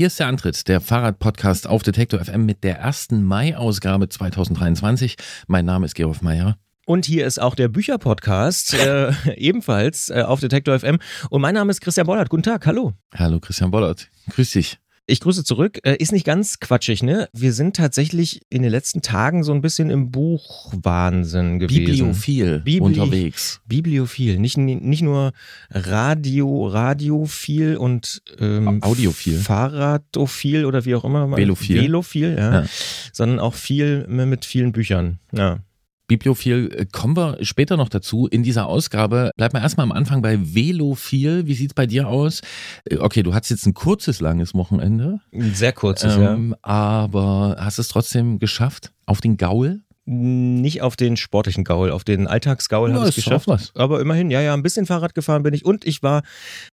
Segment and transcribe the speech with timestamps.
[0.00, 5.16] Hier ist der Antritt, der Fahrradpodcast auf Detektor FM mit der ersten Mai-Ausgabe 2023.
[5.46, 6.56] Mein Name ist Gerolf Meyer.
[6.86, 11.00] Und hier ist auch der Bücherpodcast, äh, ebenfalls äh, auf Detektor FM.
[11.28, 12.30] Und mein Name ist Christian Bollert.
[12.30, 12.94] Guten Tag, hallo.
[13.14, 14.08] Hallo Christian Bollert.
[14.30, 14.78] Grüß dich.
[15.10, 15.80] Ich grüße zurück.
[15.82, 17.28] Äh, ist nicht ganz quatschig, ne?
[17.32, 21.84] Wir sind tatsächlich in den letzten Tagen so ein bisschen im Buchwahnsinn gewesen.
[21.84, 23.60] Bibliophil Bibli unterwegs.
[23.66, 24.38] Bibliophil.
[24.38, 25.32] Nicht, nicht nur
[25.70, 29.38] Radio, Radiophil und ähm, Audiophil.
[29.38, 31.28] Fahrradophil oder wie auch immer.
[31.36, 31.82] Velophil.
[31.82, 32.60] Velophil, ja.
[32.60, 32.66] Ja.
[33.12, 35.18] Sondern auch viel mit vielen Büchern.
[35.32, 35.58] Ja.
[36.10, 38.26] Bibliophil kommen wir später noch dazu.
[38.26, 41.46] In dieser Ausgabe bleiben wir erstmal am Anfang bei Velophil.
[41.46, 42.40] Wie sieht's bei dir aus?
[42.84, 46.34] Äh, Okay, du hattest jetzt ein kurzes, langes Wochenende, Ein Sehr kurzes, ja.
[46.34, 49.82] ähm, aber hast es trotzdem geschafft auf den Gaul?
[50.04, 53.46] Nicht auf den sportlichen Gaul, auf den Alltagsgaul Ja, habe ich ist geschafft.
[53.46, 53.72] was.
[53.76, 55.64] Aber immerhin, ja, ja, ein bisschen Fahrrad gefahren bin ich.
[55.64, 56.22] Und ich war,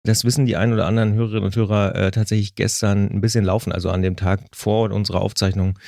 [0.05, 3.73] das wissen die ein oder anderen Hörerinnen und Hörer, äh, tatsächlich gestern ein bisschen laufen.
[3.73, 5.79] Also an dem Tag vor unserer Aufzeichnung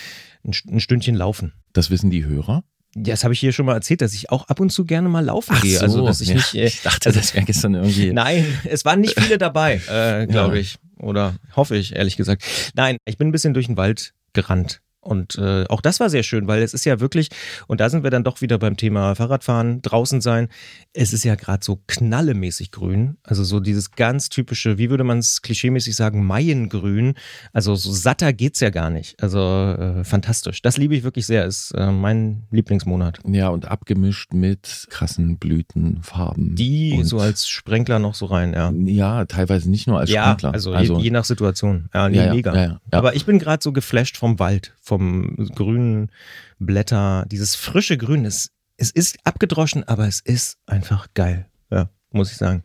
[0.44, 1.52] ein, ein Stündchen laufen.
[1.72, 2.64] Das wissen die Hörer.
[2.96, 5.08] Ja, Das habe ich hier schon mal erzählt, dass ich auch ab und zu gerne
[5.08, 5.80] mal laufen gehe.
[5.80, 6.34] Also, dass ich ja.
[6.36, 6.54] nicht.
[6.54, 8.12] Äh, ich dachte, das wäre gestern irgendwie.
[8.14, 10.60] Nein, es waren nicht viele dabei, äh, glaube Ja.
[10.62, 10.76] ich.
[10.98, 12.42] Oder hoffe ich, ehrlich gesagt.
[12.74, 14.80] Nein, ich bin ein bisschen durch den Wald gerannt.
[15.06, 17.30] Und äh, auch das war sehr schön, weil es ist ja wirklich,
[17.66, 20.48] und da sind wir dann doch wieder beim Thema Fahrradfahren, draußen sein.
[20.92, 23.16] Es ist ja gerade so knallemäßig grün.
[23.22, 27.14] Also so dieses ganz typische, wie würde man es klischeemäßig sagen, Maiengrün.
[27.52, 29.22] Also so satter geht's ja gar nicht.
[29.22, 30.62] Also äh, fantastisch.
[30.62, 31.44] Das liebe ich wirklich sehr.
[31.44, 33.20] Ist äh, mein Lieblingsmonat.
[33.26, 36.56] Ja, und abgemischt mit krassen Blütenfarben.
[36.56, 38.72] Die und, so als Sprenkler noch so rein, ja.
[38.72, 40.54] Ja, teilweise nicht nur als ja, Sprenkler.
[40.54, 41.88] also, je, je nach Situation.
[41.94, 42.54] Ja, nee, ja, ja, mega.
[42.54, 42.98] Ja, ja, ja.
[42.98, 46.10] Aber ich bin gerade so geflasht vom Wald, vom grünen
[46.58, 48.24] Blätter, dieses frische Grün.
[48.24, 51.46] Es, es ist abgedroschen, aber es ist einfach geil.
[51.70, 52.64] Ja, muss ich sagen.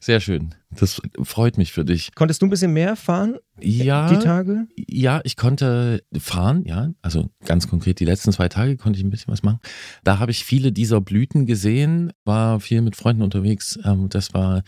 [0.00, 0.54] Sehr schön.
[0.70, 2.14] Das freut mich für dich.
[2.14, 4.66] Konntest du ein bisschen mehr fahren Ja, die Tage?
[4.76, 9.08] ja, ich konnte fahren, ja, also ganz konkret die letzten zwei Tage konnte ich ein
[9.08, 9.60] bisschen was machen.
[10.02, 13.78] Da habe ich viele dieser Blüten gesehen, war viel mit Freunden unterwegs.
[13.82, 14.62] Ähm, das war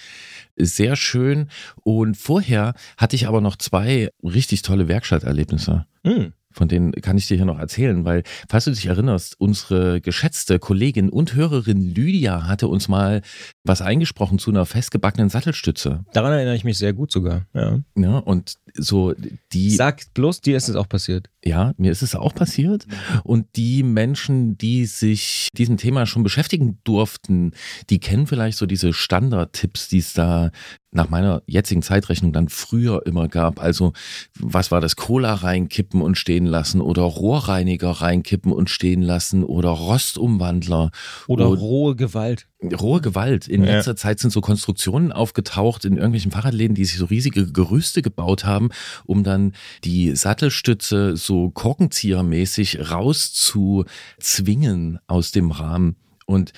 [0.56, 1.48] sehr schön.
[1.82, 5.84] Und vorher hatte ich aber noch zwei richtig tolle Werkstatterlebnisse.
[6.02, 6.32] Hm.
[6.56, 10.58] Von denen kann ich dir hier noch erzählen, weil, falls du dich erinnerst, unsere geschätzte
[10.58, 13.20] Kollegin und Hörerin Lydia hatte uns mal
[13.62, 16.04] was eingesprochen zu einer festgebackenen Sattelstütze.
[16.14, 17.46] Daran erinnere ich mich sehr gut sogar.
[17.52, 17.80] Ja.
[17.96, 19.14] Ja, und so
[19.52, 19.70] die.
[19.70, 21.28] Sag bloß, dir ist es auch passiert.
[21.44, 22.86] Ja, mir ist es auch passiert.
[23.22, 27.52] Und die Menschen, die sich diesem Thema schon beschäftigen durften,
[27.90, 30.50] die kennen vielleicht so diese Standardtipps, die es da
[30.96, 33.62] nach meiner jetzigen Zeitrechnung dann früher immer gab.
[33.62, 33.92] Also,
[34.38, 34.96] was war das?
[34.96, 40.90] Cola reinkippen und stehen lassen oder Rohrreiniger reinkippen und stehen lassen oder Rostumwandler
[41.28, 42.48] Oder Und- rohe Gewalt.
[42.80, 43.46] rohe Gewalt.
[43.46, 43.76] In Ja.
[43.76, 48.44] letzter Zeit sind so Konstruktionen aufgetaucht in irgendwelchen Fahrradläden, die sich so riesige Gerüste gebaut
[48.44, 48.70] haben,
[49.04, 49.52] um dann
[49.84, 55.96] die Sattelstütze so korkenziehermäßig rauszuzwingen aus dem Rahmen.
[56.26, 56.52] Und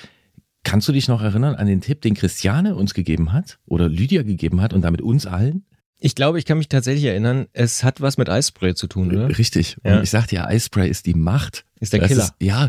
[0.69, 4.23] kannst du dich noch erinnern an den Tipp, den Christiane uns gegeben hat oder Lydia
[4.23, 5.65] gegeben hat und damit uns allen?
[5.99, 9.37] Ich glaube, ich kann mich tatsächlich erinnern, es hat was mit Eisspray zu tun, oder?
[9.37, 9.79] Richtig.
[9.83, 9.97] Ja.
[9.97, 11.65] Und ich sagte ja, Eispray ist die Macht.
[11.81, 12.25] Ist der Das Killer.
[12.25, 12.69] Ist, ja,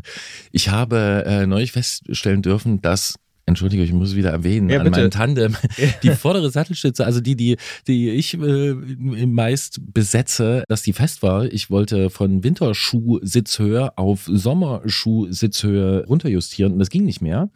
[0.52, 3.16] ich habe äh, neulich feststellen dürfen, dass
[3.50, 5.56] Entschuldige, ich muss es wieder erwähnen, Ja, an meinem Tandem,
[6.04, 11.46] die vordere Sattelstütze, also die, die, die ich äh, meist besetze, dass die fest war.
[11.46, 17.50] Ich wollte von Winterschuh-Sitzhöhe auf Sommerschuh-Sitzhöhe runterjustieren und das ging nicht mehr.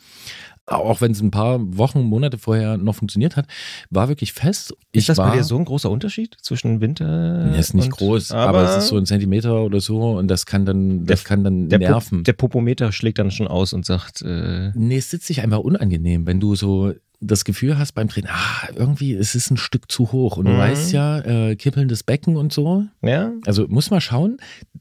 [0.65, 3.47] Auch wenn es ein paar Wochen, Monate vorher noch funktioniert hat,
[3.89, 4.73] war wirklich fest.
[4.93, 7.97] Ist das war, bei dir so ein großer Unterschied zwischen Winter Nee, ist nicht und,
[7.97, 11.43] groß, aber, es ist so ein Zentimeter oder so und das kann dann, das kann
[11.43, 12.19] dann der, nerven.
[12.19, 15.59] Po- der Popometer schlägt dann schon aus und sagt, äh, Nee, es sitzt sich einfach
[15.59, 16.93] unangenehm, wenn du so
[17.25, 20.37] das Gefühl hast beim Drehen, ah, irgendwie es ist ein Stück zu hoch.
[20.37, 20.57] Und du Mhm.
[20.57, 22.85] weißt ja, äh, kippelndes Becken und so.
[23.01, 24.37] ja, Also muss mal schauen,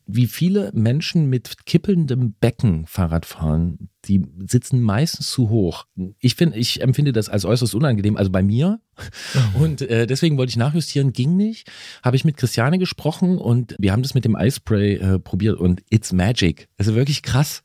[0.07, 3.89] wie viele Menschen mit kippelndem Becken Fahrrad fahren.
[4.07, 5.85] Die sitzen meistens zu hoch.
[6.19, 8.81] Ich finde, ich empfinde das als äußerst unangenehm, also bei mir.
[9.55, 11.71] Und äh, deswegen wollte ich nachjustieren, ging nicht.
[12.03, 15.83] Habe ich mit Christiane gesprochen und wir haben das mit dem Eispray äh, probiert und
[15.91, 16.69] it's magic.
[16.79, 17.63] Also wirklich krass.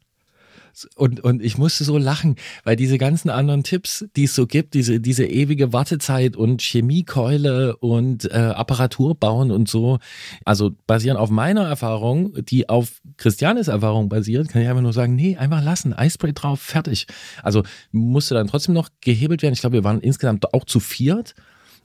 [0.95, 4.73] Und, und ich musste so lachen, weil diese ganzen anderen Tipps, die es so gibt,
[4.73, 9.99] diese, diese ewige Wartezeit und Chemiekeule und äh, Apparatur bauen und so,
[10.45, 15.15] also basieren auf meiner Erfahrung, die auf Christianes Erfahrung basiert, kann ich einfach nur sagen,
[15.15, 17.07] nee, einfach lassen, Eispray drauf, fertig.
[17.43, 19.53] Also musste dann trotzdem noch gehebelt werden.
[19.53, 21.35] Ich glaube, wir waren insgesamt auch zu viert.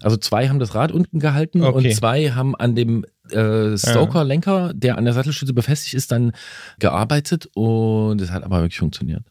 [0.02, 1.88] Also zwei haben das Rad unten gehalten Okay.
[1.88, 6.32] und zwei haben an dem äh, Stoker-Lenker, der an der Sattelstütze befestigt ist, dann
[6.78, 9.22] gearbeitet und es hat aber wirklich funktioniert.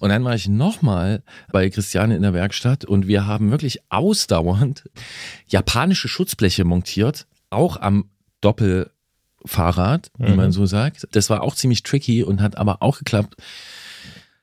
[0.00, 1.22] Und dann war ich nochmal
[1.52, 4.84] bei Christiane in der Werkstatt und wir haben wirklich ausdauernd
[5.46, 7.26] japanische Schutzbleche montiert.
[7.52, 8.04] auch am
[8.42, 10.36] Doppelfahrrad, wie Mhm.
[10.36, 11.08] man so sagt.
[11.12, 13.34] Das war auch ziemlich tricky und hat aber auch geklappt.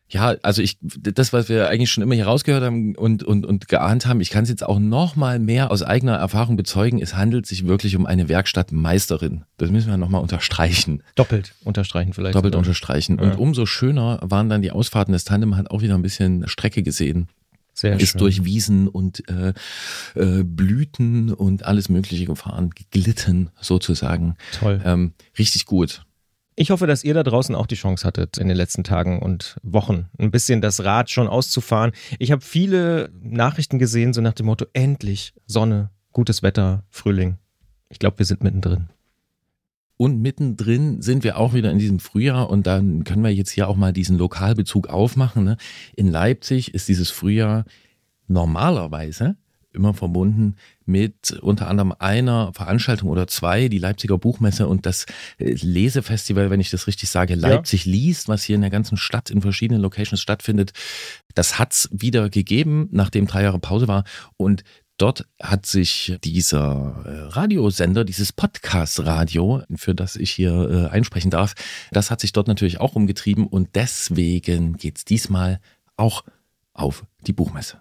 [0.09, 3.67] Ja, also ich, das, was wir eigentlich schon immer hier rausgehört haben und, und, und
[3.67, 7.01] geahnt haben, ich kann es jetzt auch noch mal mehr aus eigener Erfahrung bezeugen.
[7.01, 9.43] Es handelt sich wirklich um eine Werkstattmeisterin.
[9.57, 12.35] Das müssen wir noch mal unterstreichen, Doppelt unterstreichen vielleicht.
[12.35, 12.59] doppelt sogar.
[12.59, 13.17] unterstreichen.
[13.17, 13.23] Ja.
[13.23, 15.11] Und umso schöner waren dann die Ausfahrten.
[15.11, 17.27] Das Tandem hat auch wieder ein bisschen Strecke gesehen.
[17.73, 18.19] Sehr ist schön.
[18.19, 19.53] durch Wiesen und äh,
[20.15, 24.35] äh, Blüten und alles Mögliche gefahren, geglitten sozusagen.
[24.57, 24.81] Toll.
[24.83, 26.06] Ähm, richtig gut.
[26.59, 29.57] Ich hoffe, dass ihr da draußen auch die Chance hattet, in den letzten Tagen und
[29.61, 31.91] Wochen ein bisschen das Rad schon auszufahren.
[32.17, 37.37] Ich habe viele Nachrichten gesehen, so nach dem Motto, endlich Sonne, gutes Wetter, Frühling.
[37.89, 38.89] Ich glaube, wir sind mittendrin.
[39.97, 43.67] Und mittendrin sind wir auch wieder in diesem Frühjahr und dann können wir jetzt hier
[43.67, 45.43] auch mal diesen Lokalbezug aufmachen.
[45.43, 45.57] Ne?
[45.95, 47.65] In Leipzig ist dieses Frühjahr
[48.27, 49.37] normalerweise
[49.77, 55.05] immer verbunden mit unter anderem einer Veranstaltung oder zwei, die Leipziger Buchmesse und das
[55.37, 59.29] äh, Lesefestival, wenn ich das richtig sage, Leipzig liest, was hier in der ganzen Stadt
[59.29, 60.73] in verschiedenen Locations stattfindet.
[61.35, 64.03] Das hat's wieder gegeben, nachdem drei Jahre Pause war
[64.35, 64.63] und
[64.97, 71.53] Dort hat sich dieser äh, Radiosender, dieses Podcast-Radio, für das ich hier äh, einsprechen darf,
[71.91, 75.59] das hat sich dort natürlich auch umgetrieben und deswegen geht's diesmal
[75.97, 76.23] auch
[76.73, 77.79] auf die Buchmesse.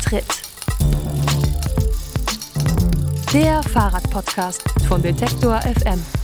[0.00, 0.24] Antritt.
[3.34, 6.19] Der Fahrradpodcast von Detektor FM.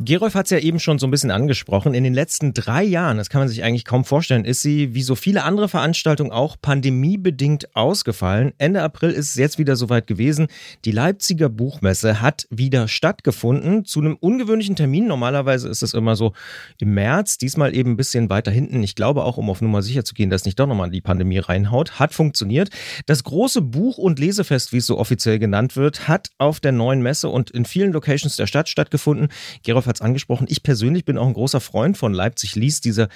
[0.00, 1.94] Gerolf hat es ja eben schon so ein bisschen angesprochen.
[1.94, 5.02] In den letzten drei Jahren, das kann man sich eigentlich kaum vorstellen, ist sie, wie
[5.02, 8.52] so viele andere Veranstaltungen, auch pandemiebedingt ausgefallen.
[8.58, 10.48] Ende April ist es jetzt wieder soweit gewesen.
[10.84, 15.06] Die Leipziger Buchmesse hat wieder stattgefunden zu einem ungewöhnlichen Termin.
[15.06, 16.32] Normalerweise ist es immer so
[16.80, 18.82] im März, diesmal eben ein bisschen weiter hinten.
[18.82, 21.38] Ich glaube auch, um auf Nummer sicher zu gehen, dass nicht doch nochmal die Pandemie
[21.38, 22.00] reinhaut.
[22.00, 22.70] Hat funktioniert.
[23.06, 27.00] Das große Buch- und Lesefest, wie es so offiziell genannt wird, hat auf der neuen
[27.00, 29.28] Messe und in vielen Locations der Stadt stattgefunden.
[29.62, 30.46] Gerolf hat es angesprochen.
[30.48, 33.08] Ich persönlich bin auch ein großer Freund von Leipzig liest, dieser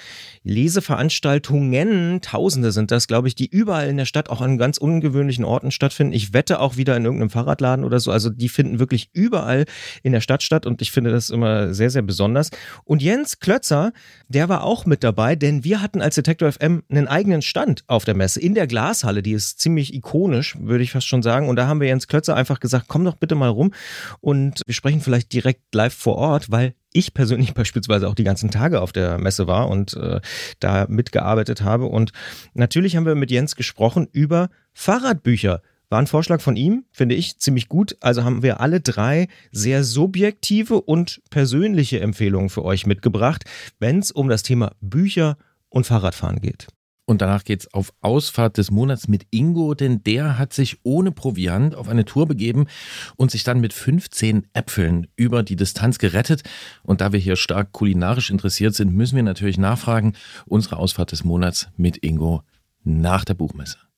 [0.43, 2.21] Leseveranstaltungen.
[2.21, 5.71] Tausende sind das, glaube ich, die überall in der Stadt auch an ganz ungewöhnlichen Orten
[5.71, 6.13] stattfinden.
[6.13, 8.11] Ich wette auch wieder in irgendeinem Fahrradladen oder so.
[8.11, 9.65] Also die finden wirklich überall
[10.03, 12.49] in der Stadt statt und ich finde das immer sehr, sehr besonders.
[12.83, 13.93] Und Jens Klötzer,
[14.27, 18.05] der war auch mit dabei, denn wir hatten als Detektor FM einen eigenen Stand auf
[18.05, 19.23] der Messe in der Glashalle.
[19.23, 21.47] Die ist ziemlich ikonisch, würde ich fast schon sagen.
[21.47, 23.73] Und da haben wir Jens Klötzer einfach gesagt, komm doch bitte mal rum
[24.21, 26.58] und wir sprechen vielleicht direkt live vor Ort, weil
[26.93, 30.21] ich persönlich beispielsweise auch die ganzen Tage auf der Messe war und äh,
[30.59, 31.85] da mitgearbeitet habe.
[31.85, 32.11] Und
[32.53, 35.61] natürlich haben wir mit Jens gesprochen über Fahrradbücher.
[35.89, 37.97] War ein Vorschlag von ihm, finde ich, ziemlich gut.
[37.99, 43.43] Also haben wir alle drei sehr subjektive und persönliche Empfehlungen für euch mitgebracht,
[43.79, 45.37] wenn es um das Thema Bücher
[45.69, 46.67] und Fahrradfahren geht.
[47.09, 51.73] Und danach geht's auf Ausfahrt des Monats mit Ingo, denn der hat sich ohne Proviant
[51.73, 52.67] auf eine Tour begeben
[53.15, 56.43] und sich dann mit 15 Äpfeln über die Distanz gerettet.
[56.83, 60.13] Und da wir hier stark kulinarisch interessiert sind, müssen wir natürlich nachfragen.
[60.45, 62.43] Unsere Ausfahrt des Monats mit Ingo
[62.83, 63.88] nach der Buchmesse.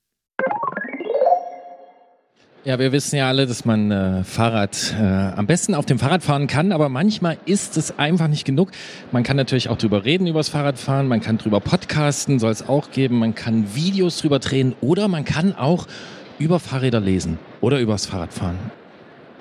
[2.64, 6.22] Ja, wir wissen ja alle, dass man äh, Fahrrad äh, am besten auf dem Fahrrad
[6.22, 8.70] fahren kann, aber manchmal ist es einfach nicht genug.
[9.10, 12.92] Man kann natürlich auch drüber reden übers Fahrradfahren, man kann drüber podcasten, soll es auch
[12.92, 15.88] geben, man kann Videos drüber drehen oder man kann auch
[16.38, 18.58] über Fahrräder lesen oder übers Fahrradfahren.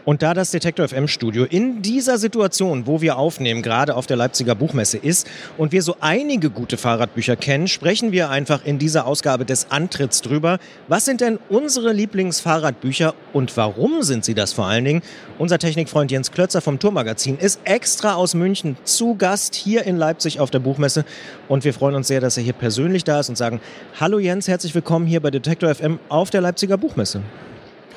[0.03, 4.17] Und da das Detektor FM Studio in dieser Situation, wo wir aufnehmen, gerade auf der
[4.17, 9.05] Leipziger Buchmesse ist und wir so einige gute Fahrradbücher kennen, sprechen wir einfach in dieser
[9.05, 10.57] Ausgabe des Antritts drüber.
[10.87, 15.01] Was sind denn unsere Lieblingsfahrradbücher und warum sind sie das vor allen Dingen?
[15.37, 20.39] Unser Technikfreund Jens Klötzer vom Tourmagazin ist extra aus München zu Gast hier in Leipzig
[20.39, 21.05] auf der Buchmesse
[21.47, 23.61] und wir freuen uns sehr, dass er hier persönlich da ist und sagen,
[23.99, 27.21] hallo Jens, herzlich willkommen hier bei Detektor FM auf der Leipziger Buchmesse.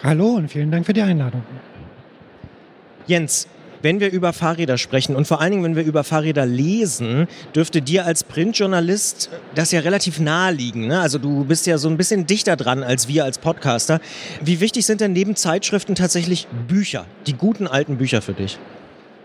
[0.03, 1.43] Hallo und vielen Dank für die Einladung.
[3.07, 3.47] Jens,
[3.83, 7.83] wenn wir über Fahrräder sprechen und vor allen Dingen, wenn wir über Fahrräder lesen, dürfte
[7.83, 10.87] dir als Printjournalist das ja relativ nahe liegen.
[10.87, 11.01] Ne?
[11.01, 14.01] Also du bist ja so ein bisschen dichter dran als wir als Podcaster.
[14.43, 18.59] Wie wichtig sind denn neben Zeitschriften tatsächlich Bücher, die guten alten Bücher für dich?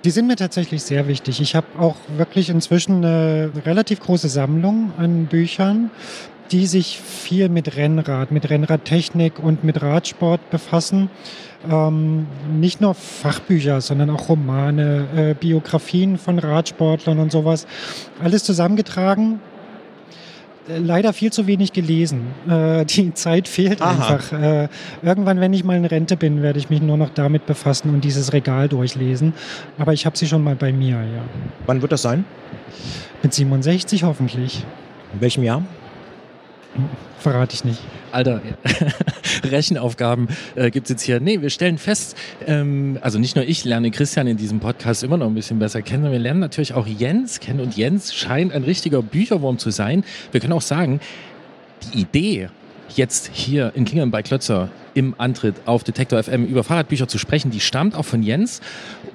[0.04, 1.40] Die sind mir tatsächlich sehr wichtig.
[1.40, 5.90] Ich habe auch wirklich inzwischen eine relativ große Sammlung an Büchern,
[6.52, 11.10] die sich viel mit Rennrad, mit Rennradtechnik und mit Radsport befassen.
[11.70, 17.68] Ähm, nicht nur Fachbücher, sondern auch Romane, äh, Biografien von Radsportlern und sowas.
[18.24, 19.42] Alles zusammengetragen.
[20.70, 22.28] Äh, Leider viel zu wenig gelesen.
[22.48, 23.90] Äh, die Zeit fehlt Aha.
[23.90, 24.32] einfach.
[24.32, 24.70] Äh,
[25.02, 28.04] irgendwann, wenn ich mal in Rente bin, werde ich mich nur noch damit befassen und
[28.06, 29.34] dieses Regal durchlesen.
[29.78, 31.24] Aber ich habe sie schon mal bei mir, ja.
[31.66, 32.24] Wann wird das sein?
[33.22, 34.66] Mit 67 hoffentlich.
[35.14, 35.64] In welchem Jahr?
[37.20, 37.80] Verrate ich nicht.
[38.14, 38.42] Alter,
[39.44, 41.20] Rechenaufgaben äh, gibt es jetzt hier.
[41.20, 45.18] Nee, wir stellen fest, ähm, also nicht nur ich lerne Christian in diesem Podcast immer
[45.18, 48.54] noch ein bisschen besser kennen, sondern wir lernen natürlich auch Jens kennen und Jens scheint
[48.54, 50.06] ein richtiger Bücherwurm zu sein.
[50.32, 51.02] Wir können auch sagen,
[51.94, 52.50] die Idee,
[52.96, 54.70] jetzt hier in Klingeln bei Klötzer
[55.00, 58.60] im Antritt auf Detektor FM über Fahrradbücher zu sprechen, die stammt auch von Jens.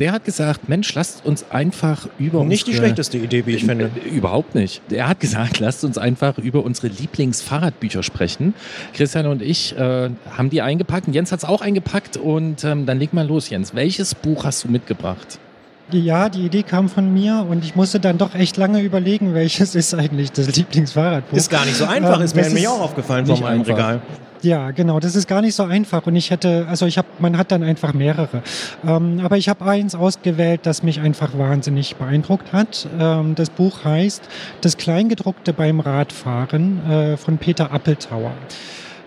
[0.01, 3.65] Der hat gesagt, Mensch, lasst uns einfach über Nicht die unsere- schlechteste Idee, wie ich
[3.65, 3.91] finde.
[4.05, 4.81] Äh, Überhaupt nicht.
[4.91, 8.55] Er hat gesagt, lasst uns einfach über unsere Lieblingsfahrradbücher sprechen.
[8.95, 11.07] Christian und ich äh, haben die eingepackt.
[11.07, 12.17] Und Jens hat es auch eingepackt.
[12.17, 13.75] Und ähm, dann leg mal los, Jens.
[13.75, 15.39] Welches Buch hast du mitgebracht?
[15.91, 19.75] Ja, die Idee kam von mir und ich musste dann doch echt lange überlegen, welches
[19.75, 21.37] ist eigentlich das Lieblingsfahrradbuch.
[21.37, 23.63] Ist gar nicht so einfach, Ähm, ist mir nämlich auch aufgefallen vor meinem.
[23.63, 24.01] Regal.
[24.43, 27.39] Ja, genau, das ist gar nicht so einfach und ich hätte, also ich habe, man
[27.39, 28.43] hat dann einfach mehrere.
[28.87, 32.87] Ähm, aber ich habe eins ausgewählt, das mich einfach wahnsinnig beeindruckt hat.
[33.01, 34.23] Ähm, das Buch heißt
[34.61, 38.33] Das Kleingedruckte beim Radfahren äh, von Peter Appeltauer.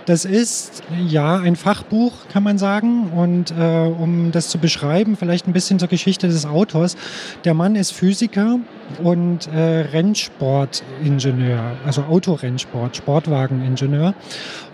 [0.08, 3.10] Das ist ja ein Fachbuch, kann man sagen.
[3.10, 6.96] Und äh, um das zu beschreiben, vielleicht ein bisschen zur Geschichte des Autors.
[7.44, 8.58] Der Mann ist Physiker
[9.04, 14.14] und äh, Rennsportingenieur, also Autorennsport, Sportwageningenieur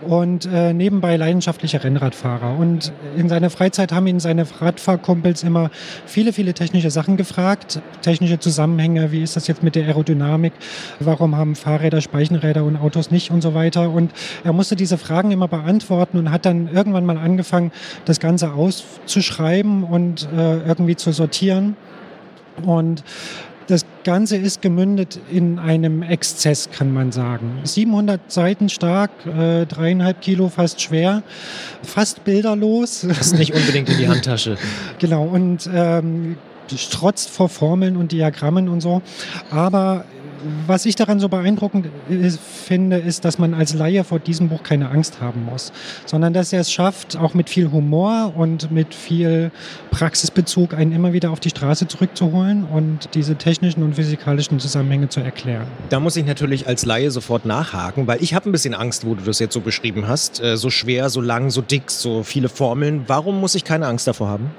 [0.02, 2.56] und äh, nebenbei leidenschaftlicher Rennradfahrer.
[2.56, 5.70] Und in seiner Freizeit haben ihn seine Radfahrkumpels immer
[6.06, 10.52] viele, viele technische Sachen gefragt, technische Zusammenhänge, wie ist das jetzt mit der Aerodynamik,
[11.00, 13.90] warum haben Fahrräder Speichenräder und Autos nicht und so weiter.
[13.90, 14.12] Und
[14.44, 17.72] er musste diese Fragen immer beantworten und hat dann irgendwann mal angefangen,
[18.04, 21.76] das Ganze auszuschreiben und äh, irgendwie zu sortieren.
[22.64, 23.02] Und
[23.66, 27.60] das Ganze ist gemündet in einem Exzess, kann man sagen.
[27.64, 31.22] 700 Seiten stark, äh, dreieinhalb Kilo fast schwer,
[31.82, 33.06] fast bilderlos.
[33.08, 34.56] Das ist nicht unbedingt in die Handtasche.
[34.98, 36.36] Genau, und ähm,
[36.74, 39.02] strotzt vor Formeln und Diagrammen und so.
[39.50, 40.04] Aber
[40.66, 44.62] was ich daran so beeindruckend ist, finde, ist, dass man als Laie vor diesem Buch
[44.62, 45.72] keine Angst haben muss,
[46.06, 49.50] sondern dass er es schafft, auch mit viel Humor und mit viel
[49.90, 55.20] Praxisbezug einen immer wieder auf die Straße zurückzuholen und diese technischen und physikalischen Zusammenhänge zu
[55.20, 55.66] erklären.
[55.88, 59.14] Da muss ich natürlich als Laie sofort nachhaken, weil ich habe ein bisschen Angst, wo
[59.14, 60.42] du das jetzt so beschrieben hast.
[60.42, 63.04] Äh, so schwer, so lang, so dick, so viele Formeln.
[63.06, 64.50] Warum muss ich keine Angst davor haben?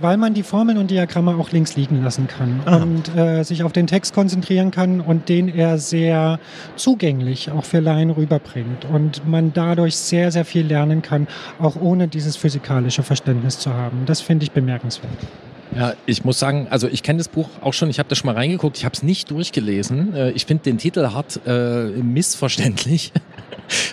[0.00, 2.76] Weil man die Formeln und Diagramme auch links liegen lassen kann Aha.
[2.76, 6.38] und äh, sich auf den Text konzentrieren kann und den er sehr
[6.76, 11.26] zugänglich auch für Laien rüberbringt und man dadurch sehr, sehr viel lernen kann,
[11.58, 14.02] auch ohne dieses physikalische Verständnis zu haben.
[14.06, 15.10] Das finde ich bemerkenswert.
[15.74, 18.26] Ja, ich muss sagen, also ich kenne das Buch auch schon, ich habe das schon
[18.26, 20.14] mal reingeguckt, ich habe es nicht durchgelesen.
[20.14, 23.12] Äh, Ich finde den Titel hart äh, missverständlich.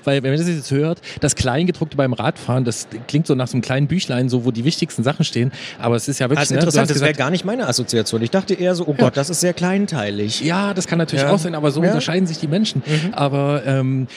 [0.05, 3.53] Weil, wenn man das jetzt hört, das Kleingedruckte beim Radfahren, das klingt so nach so
[3.55, 5.51] einem kleinen Büchlein, so wo die wichtigsten Sachen stehen.
[5.79, 6.43] Aber es ist ja wirklich.
[6.43, 8.21] Ist ne, interessant, das wäre gar nicht meine Assoziation.
[8.21, 10.39] Ich dachte eher so, oh Gott, das ist sehr kleinteilig.
[10.41, 11.31] Ja, das kann natürlich Ja.
[11.31, 11.89] auch sein, aber so Ja.
[11.89, 12.83] unterscheiden sich die Menschen.
[13.11, 14.07] Aber ähm,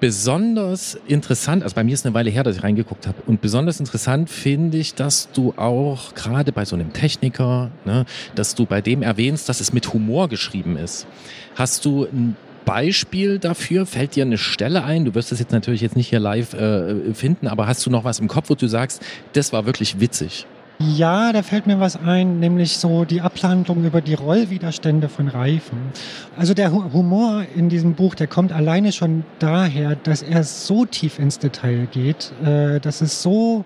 [0.00, 3.80] besonders interessant, also bei mir ist eine Weile her, dass ich reingeguckt habe, und besonders
[3.80, 8.80] interessant finde ich, dass du auch gerade bei so einem Techniker, ne, dass du bei
[8.80, 11.06] dem erwähnst, dass es mit Humor geschrieben ist.
[11.54, 13.86] Hast du ein Beispiel dafür?
[13.86, 15.04] Fällt dir eine Stelle ein?
[15.04, 18.02] Du wirst das jetzt natürlich jetzt nicht hier live äh, finden, aber hast du noch
[18.02, 19.02] was im Kopf, wo du sagst,
[19.34, 20.46] das war wirklich witzig?
[20.78, 25.78] Ja, da fällt mir was ein, nämlich so die Abhandlung über die Rollwiderstände von Reifen.
[26.36, 30.84] Also der Hu- Humor in diesem Buch, der kommt alleine schon daher, dass er so
[30.84, 33.64] tief ins Detail geht, äh, dass es so,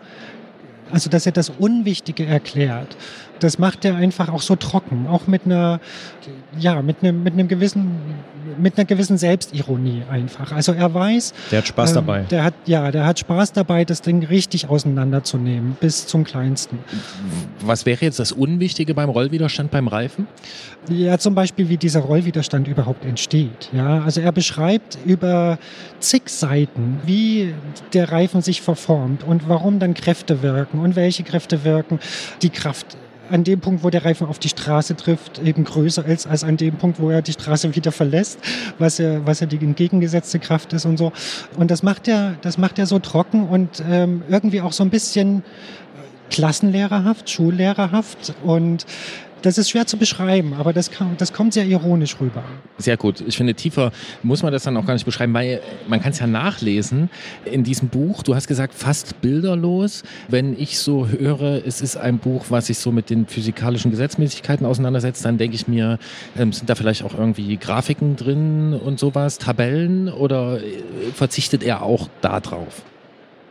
[0.92, 2.96] also dass er das Unwichtige erklärt.
[3.40, 5.80] Das macht er einfach auch so trocken, auch mit einer,
[6.58, 7.96] ja, mit einem, mit einem gewissen,
[8.58, 10.52] mit einer gewissen Selbstironie einfach.
[10.52, 12.22] Also er weiß, Der hat Spaß ähm, dabei.
[12.30, 16.78] Der hat, ja, der hat Spaß dabei, das Ding richtig auseinanderzunehmen, bis zum Kleinsten.
[17.60, 20.26] Was wäre jetzt das Unwichtige beim Rollwiderstand beim Reifen?
[20.88, 23.70] Ja, zum Beispiel, wie dieser Rollwiderstand überhaupt entsteht.
[23.72, 25.58] Ja, also er beschreibt über
[25.98, 27.54] zig Seiten, wie
[27.92, 31.98] der Reifen sich verformt und warum dann Kräfte wirken und welche Kräfte wirken.
[32.42, 32.96] Die Kraft
[33.30, 36.56] an dem Punkt, wo der Reifen auf die Straße trifft, eben größer ist als an
[36.56, 38.38] dem Punkt, wo er die Straße wieder verlässt,
[38.78, 41.12] was ja, was ja die entgegengesetzte Kraft ist und so.
[41.56, 44.90] Und das macht er, das macht er so trocken und ähm, irgendwie auch so ein
[44.90, 45.42] bisschen
[46.30, 48.86] klassenlehrerhaft, schullehrerhaft und
[49.42, 52.42] das ist schwer zu beschreiben, aber das, kann, das kommt sehr ironisch rüber.
[52.78, 53.22] Sehr gut.
[53.26, 53.92] Ich finde, tiefer
[54.22, 57.10] muss man das dann auch gar nicht beschreiben, weil man kann es ja nachlesen
[57.44, 58.22] in diesem Buch.
[58.22, 60.02] Du hast gesagt, fast bilderlos.
[60.28, 64.66] Wenn ich so höre, es ist ein Buch, was sich so mit den physikalischen Gesetzmäßigkeiten
[64.66, 65.98] auseinandersetzt, dann denke ich mir,
[66.36, 70.82] ähm, sind da vielleicht auch irgendwie Grafiken drin und sowas, Tabellen oder äh,
[71.14, 72.82] verzichtet er auch da drauf?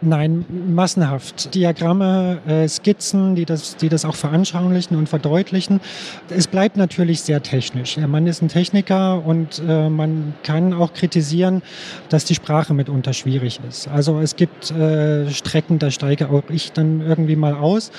[0.02, 1.54] Nein, massenhaft.
[1.54, 5.82] Diagramme, äh, Skizzen, die das, die das auch veranschaulichen und verdeutlichen.
[6.30, 7.98] Es bleibt natürlich sehr technisch.
[7.98, 11.62] Mann ist ein Techniker und äh, man kann auch kritisieren,
[12.08, 13.90] dass die Sprache mitunter schwierig ist.
[13.90, 17.92] Also es gibt äh, Strecken, da steige auch ich dann irgendwie mal aus.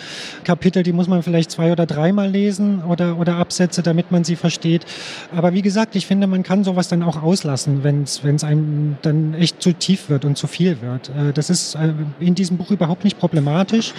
[0.45, 4.37] Kapitel, die muss man vielleicht zwei oder dreimal lesen oder, oder Absätze, damit man sie
[4.37, 4.87] versteht.
[5.37, 9.35] Aber wie gesagt, ich finde, man kann sowas dann auch auslassen, wenn es einem dann
[9.35, 11.11] echt zu tief wird und zu viel wird.
[11.11, 13.93] Äh, das ist äh, in diesem Buch überhaupt nicht problematisch.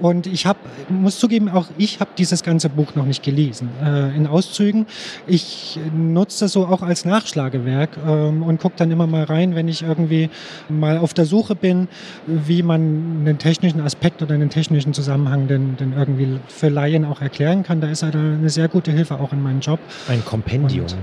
[0.00, 0.58] Und ich habe,
[0.88, 3.68] muss zugeben, auch ich habe dieses ganze Buch noch nicht gelesen.
[3.82, 4.86] Äh, in Auszügen.
[5.26, 9.68] Ich nutze das so auch als Nachschlagewerk ähm, und gucke dann immer mal rein, wenn
[9.68, 10.30] ich irgendwie
[10.68, 11.88] mal auf der Suche bin,
[12.26, 12.80] wie man
[13.20, 17.80] einen technischen Aspekt oder einen technischen Zusammenhang denn, denn irgendwie für Laien auch erklären kann.
[17.80, 19.80] Da ist er eine sehr gute Hilfe auch in meinem Job.
[20.08, 20.86] Ein Kompendium.
[20.86, 20.96] Und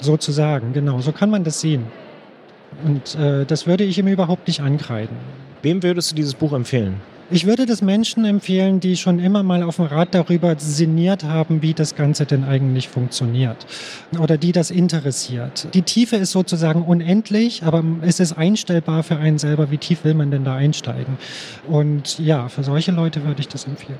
[0.00, 1.00] sozusagen, genau.
[1.00, 1.84] So kann man das sehen.
[2.84, 5.16] Und äh, das würde ich ihm überhaupt nicht ankreiden.
[5.62, 7.00] Wem würdest du dieses Buch empfehlen?
[7.30, 11.60] Ich würde das Menschen empfehlen, die schon immer mal auf dem Rad darüber sinniert haben,
[11.60, 13.66] wie das Ganze denn eigentlich funktioniert
[14.18, 15.68] oder die das interessiert.
[15.74, 20.14] Die Tiefe ist sozusagen unendlich, aber es ist einstellbar für einen selber, wie tief will
[20.14, 21.18] man denn da einsteigen.
[21.66, 23.98] Und ja, für solche Leute würde ich das empfehlen.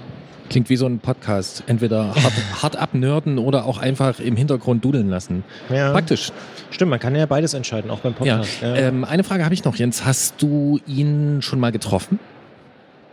[0.49, 1.63] Klingt wie so ein Podcast.
[1.67, 2.33] Entweder hart,
[2.63, 5.45] hart abnörden oder auch einfach im Hintergrund dudeln lassen.
[5.69, 5.93] Ja.
[5.93, 6.33] Praktisch.
[6.71, 8.37] Stimmt, man kann ja beides entscheiden, auch beim Ja.
[8.39, 8.63] Podcast.
[8.63, 8.75] Ja.
[8.75, 10.07] Ähm, eine Frage habe ich noch, Jens.
[10.07, 12.19] Hast du ihn schon mal getroffen?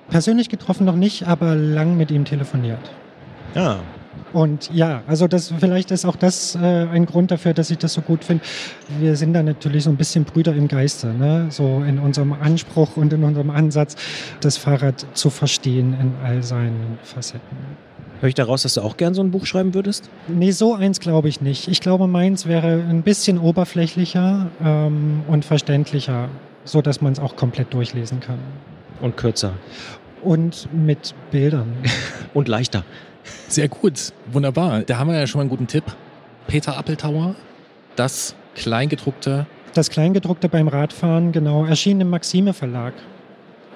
[0.09, 2.91] Persönlich getroffen noch nicht, aber lang mit ihm telefoniert.
[3.55, 3.79] ja.
[4.33, 7.93] Und ja, also das vielleicht ist auch das äh, ein Grund dafür, dass ich das
[7.93, 8.43] so gut finde.
[8.99, 11.47] Wir sind da natürlich so ein bisschen Brüder im Geiste, ne?
[11.49, 13.95] so in unserem Anspruch und in unserem Ansatz,
[14.41, 17.57] das Fahrrad zu verstehen in all seinen Facetten.
[18.19, 20.09] Höre ich daraus, dass du auch gern so ein Buch schreiben würdest?
[20.27, 21.67] Nee, so eins glaube ich nicht.
[21.69, 26.27] Ich glaube, meins wäre ein bisschen oberflächlicher ähm, und verständlicher,
[26.65, 28.39] so dass man es auch komplett durchlesen kann.
[29.01, 29.53] Und kürzer.
[30.21, 31.73] Und mit Bildern.
[32.33, 32.83] Und leichter.
[33.47, 34.13] Sehr gut.
[34.31, 34.81] Wunderbar.
[34.81, 35.83] Da haben wir ja schon mal einen guten Tipp.
[36.47, 37.35] Peter Appeltauer,
[37.95, 39.45] das Kleingedruckte.
[39.73, 42.93] Das Kleingedruckte beim Radfahren, genau, erschien im Maxime Verlag.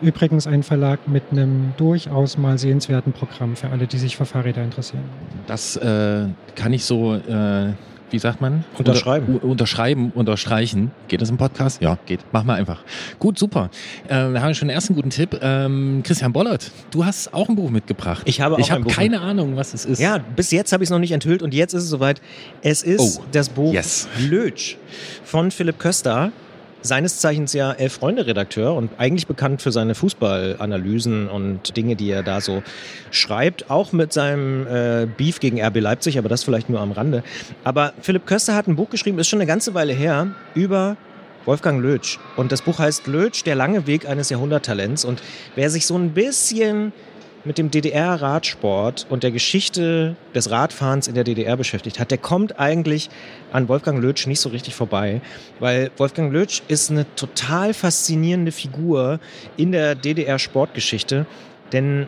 [0.02, 4.64] Übrigens ein Verlag mit einem durchaus mal sehenswerten Programm für alle, die sich für Fahrräder
[4.64, 5.04] interessieren.
[5.46, 7.74] Das äh, kann ich so, äh,
[8.12, 8.64] wie sagt man?
[8.78, 9.36] Unterschreiben.
[9.36, 10.92] Unter, unterschreiben, unterstreichen.
[11.08, 11.82] Geht das im Podcast?
[11.82, 12.20] Ja, geht.
[12.32, 12.82] Mach mal einfach.
[13.20, 13.70] Gut, super.
[14.10, 15.40] Ähm, da haben wir schon den ersten guten Tipp.
[15.42, 18.24] Ähm, Christian Bollert, du hast auch ein Buch mitgebracht.
[18.26, 20.00] Ich habe auch Ich ein habe Buch keine Ahnung, was es ist.
[20.00, 22.22] Ja, bis jetzt habe ich es noch nicht enthüllt und jetzt ist es soweit.
[22.62, 23.24] Es ist Oh.
[23.32, 24.08] das Buch Yes.
[24.30, 24.78] Lötsch
[25.24, 26.32] von Philipp Köster.
[26.82, 32.40] Seines Zeichens ja Elf-Freunde-Redakteur und eigentlich bekannt für seine Fußballanalysen und Dinge, die er da
[32.40, 32.64] so
[33.12, 33.70] schreibt.
[33.70, 37.24] Auch mit seinem äh, Beef gegen RB Leipzig, aber das vielleicht nur am Rande.
[37.64, 40.96] Aber Philipp Köster hat ein Buch geschrieben, ist schon eine ganze Weile her, über
[41.46, 42.18] Wolfgang Lötsch.
[42.38, 45.04] Und das Buch heißt Lötsch, der lange Weg eines Jahrhunderttalents.
[45.04, 45.22] Und
[45.56, 46.94] wer sich so ein bisschen
[47.46, 52.60] mit dem DDR-Radsport und der Geschichte des Radfahrens in der DDR beschäftigt hat, der kommt
[52.60, 53.10] eigentlich
[53.52, 55.22] an Wolfgang Lötsch nicht so richtig vorbei,
[55.60, 59.20] weil Wolfgang Lötsch ist eine total faszinierende Figur
[59.58, 61.26] in der DDR-Sportgeschichte,
[61.72, 62.08] denn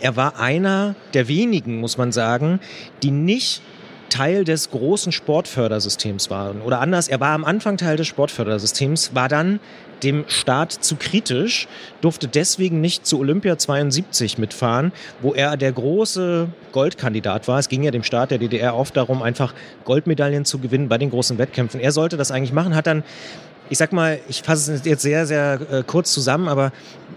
[0.00, 2.60] er war einer der wenigen, muss man sagen,
[3.02, 3.62] die nicht
[4.08, 6.62] Teil des großen Sportfördersystems waren.
[6.62, 9.60] Oder anders, er war am Anfang Teil des Sportfördersystems, war dann
[10.02, 11.68] dem Staat zu kritisch,
[12.00, 17.58] durfte deswegen nicht zu Olympia 72 mitfahren, wo er der große Goldkandidat war.
[17.58, 21.10] Es ging ja dem Staat der DDR oft darum, einfach Goldmedaillen zu gewinnen bei den
[21.10, 21.80] großen Wettkämpfen.
[21.80, 23.04] Er sollte das eigentlich machen, hat dann
[23.70, 26.72] ich sag mal, ich fasse es jetzt sehr, sehr äh, kurz zusammen, aber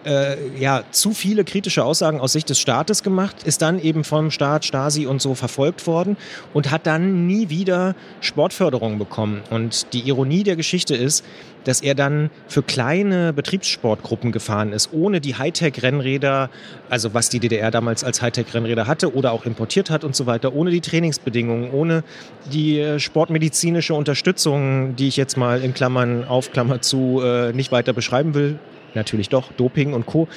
[0.06, 4.30] äh, ja, zu viele kritische Aussagen aus Sicht des Staates gemacht, ist dann eben vom
[4.30, 6.16] Staat, Stasi und so verfolgt worden
[6.54, 9.42] und hat dann nie wieder Sportförderung bekommen.
[9.50, 11.26] Und die Ironie der Geschichte ist,
[11.64, 16.50] dass er dann für kleine Betriebssportgruppen gefahren ist, ohne die Hightech-Rennräder,
[16.90, 20.54] also was die DDR damals als Hightech-Rennräder hatte oder auch importiert hat und so weiter,
[20.54, 22.04] ohne die Trainingsbedingungen, ohne
[22.52, 27.72] die äh, sportmedizinische Unterstützung, die ich jetzt mal in Klammern auf Klammer zu äh, nicht
[27.72, 28.60] weiter beschreiben will.
[28.94, 30.28] Natürlich doch, Doping und Co.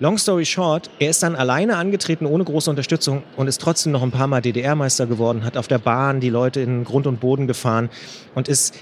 [0.00, 4.04] Long story short, er ist dann alleine angetreten, ohne große Unterstützung und ist trotzdem noch
[4.04, 7.48] ein paar Mal DDR-Meister geworden, hat auf der Bahn die Leute in Grund und Boden
[7.48, 7.90] gefahren
[8.36, 8.78] und ist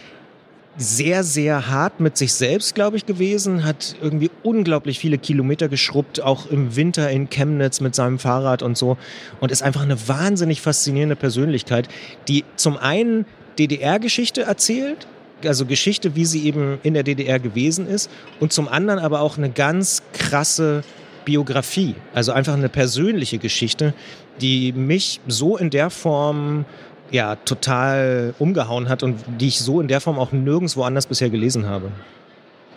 [0.78, 6.20] sehr, sehr hart mit sich selbst, glaube ich, gewesen, hat irgendwie unglaublich viele Kilometer geschrubbt,
[6.20, 8.98] auch im Winter in Chemnitz mit seinem Fahrrad und so
[9.40, 11.88] und ist einfach eine wahnsinnig faszinierende Persönlichkeit,
[12.28, 13.24] die zum einen
[13.58, 15.06] DDR-Geschichte erzählt,
[15.44, 18.10] also Geschichte, wie sie eben in der DDR gewesen ist
[18.40, 20.82] und zum anderen aber auch eine ganz krasse
[21.24, 23.94] Biografie, also einfach eine persönliche Geschichte,
[24.40, 26.66] die mich so in der Form
[27.10, 31.30] ja total umgehauen hat und die ich so in der Form auch nirgendwo anders bisher
[31.30, 31.90] gelesen habe.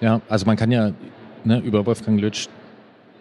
[0.02, 0.92] Ja, also man kann ja
[1.44, 2.48] ne, über Wolfgang Lütsch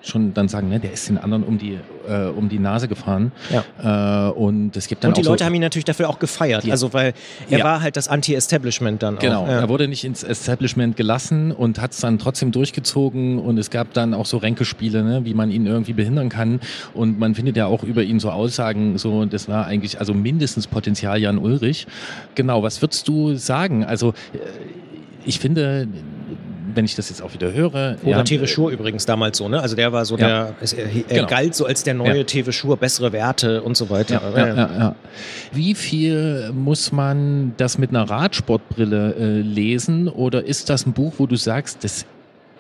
[0.01, 1.77] schon dann sagen, ne, der ist den anderen um die,
[2.09, 3.33] äh, um die Nase gefahren.
[3.51, 4.29] Ja.
[4.29, 6.65] Äh, und es gibt dann Und die Leute so, haben ihn natürlich dafür auch gefeiert.
[6.65, 7.15] Die- also weil
[7.51, 7.65] er Ja.
[7.65, 9.49] war halt das Anti-Establishment dann Genau, auch.
[9.49, 9.59] Ja.
[9.61, 13.93] er wurde nicht ins Establishment gelassen und hat es dann trotzdem durchgezogen und es gab
[13.93, 16.61] dann auch so Ränkespiele, ne, wie man ihn irgendwie behindern kann
[16.95, 20.69] und man findet ja auch über ihn so Aussagen, so das war eigentlich also mindestens
[20.69, 21.87] Potenzial Jan Ulrich.
[22.37, 23.85] Genau, was würdest du sagen?
[23.85, 24.39] Also äh,
[25.25, 25.89] ich finde,
[26.75, 29.61] wenn ich das jetzt auch wieder höre, Oder ja, Tewe Schur übrigens damals so, ne?
[29.61, 30.27] Also der war so Ja.
[30.27, 31.27] der, es- er, er Genau.
[31.27, 32.25] galt so als der neue Ja.
[32.25, 34.21] Tewe Schur, bessere Werte und so weiter.
[34.37, 34.95] Ja.
[35.53, 41.15] Wie viel muss man das mit einer Radsportbrille äh, lesen oder ist das ein Buch,
[41.19, 42.05] wo du sagst, das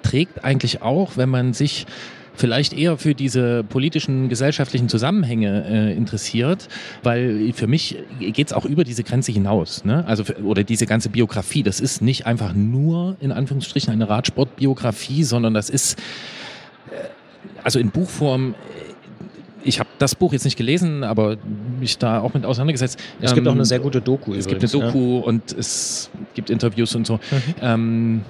[0.03, 1.87] trägt eigentlich auch, wenn man sich
[2.39, 6.69] vielleicht eher für diese politischen, gesellschaftlichen Zusammenhänge äh, interessiert,
[7.03, 9.85] weil für mich geht es auch über diese Grenze hinaus.
[9.85, 10.05] Ne?
[10.07, 15.25] Also für, oder diese ganze Biografie, das ist nicht einfach nur in Anführungsstrichen eine Radsportbiografie,
[15.25, 15.99] sondern das ist
[16.91, 16.95] äh,
[17.65, 18.55] also in Buchform
[19.65, 21.37] ich habe das Buch jetzt nicht gelesen, aber
[21.79, 22.99] mich da auch mit auseinandergesetzt.
[23.21, 24.73] Es gibt Ähm, auch eine sehr gute Doku Es übrigens.
[24.73, 27.17] gibt eine Doku und es gibt Interviews und so.
[27.17, 27.21] Mhm.
[27.61, 28.21] Ähm,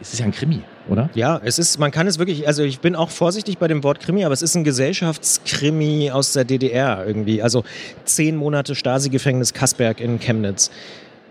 [0.00, 1.10] es ist ja ein Krimi, oder?
[1.14, 4.00] Ja, es ist, man kann es wirklich, also ich bin auch vorsichtig bei dem Wort
[4.00, 7.42] Krimi, aber es ist ein Gesellschaftskrimi aus der DDR irgendwie.
[7.42, 7.64] Also
[8.04, 10.70] zehn Monate Stasi-Gefängnis Kassberg in Chemnitz.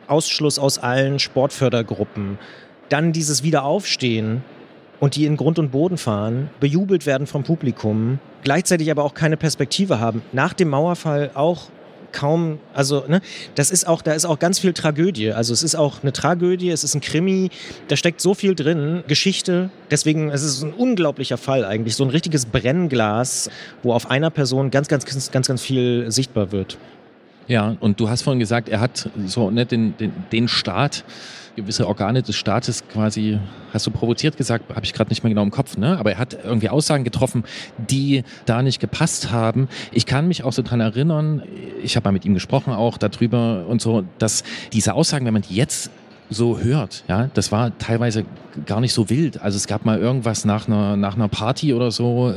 [0.07, 2.37] Ausschluss aus allen Sportfördergruppen.
[2.89, 4.43] Dann dieses Wiederaufstehen
[4.99, 9.37] und die in Grund und Boden fahren, bejubelt werden vom Publikum, gleichzeitig aber auch keine
[9.37, 10.21] Perspektive haben.
[10.31, 11.69] Nach dem Mauerfall auch
[12.11, 13.21] kaum, also ne,
[13.55, 15.31] das ist auch, da ist auch ganz viel Tragödie.
[15.31, 17.49] Also es ist auch eine Tragödie, es ist ein Krimi,
[17.87, 19.69] da steckt so viel drin, Geschichte.
[19.89, 23.49] Deswegen, es ist ein unglaublicher Fall eigentlich, so ein richtiges Brennglas,
[23.83, 26.77] wo auf einer Person ganz, ganz, ganz, ganz, ganz viel sichtbar wird.
[27.47, 31.03] Ja, und du hast vorhin gesagt, er hat so ne, den, den, den Staat,
[31.55, 33.39] gewisse Organe des Staates quasi,
[33.73, 35.97] hast du provoziert gesagt, habe ich gerade nicht mehr genau im Kopf, ne?
[35.97, 37.43] aber er hat irgendwie Aussagen getroffen,
[37.77, 39.67] die da nicht gepasst haben.
[39.91, 41.43] Ich kann mich auch so dran erinnern,
[41.83, 45.43] ich habe mal mit ihm gesprochen auch darüber und so, dass diese Aussagen, wenn man
[45.43, 45.91] die jetzt
[46.29, 48.23] so hört, ja, das war teilweise
[48.65, 49.41] gar nicht so wild.
[49.41, 52.33] Also es gab mal irgendwas nach einer, nach einer Party oder so,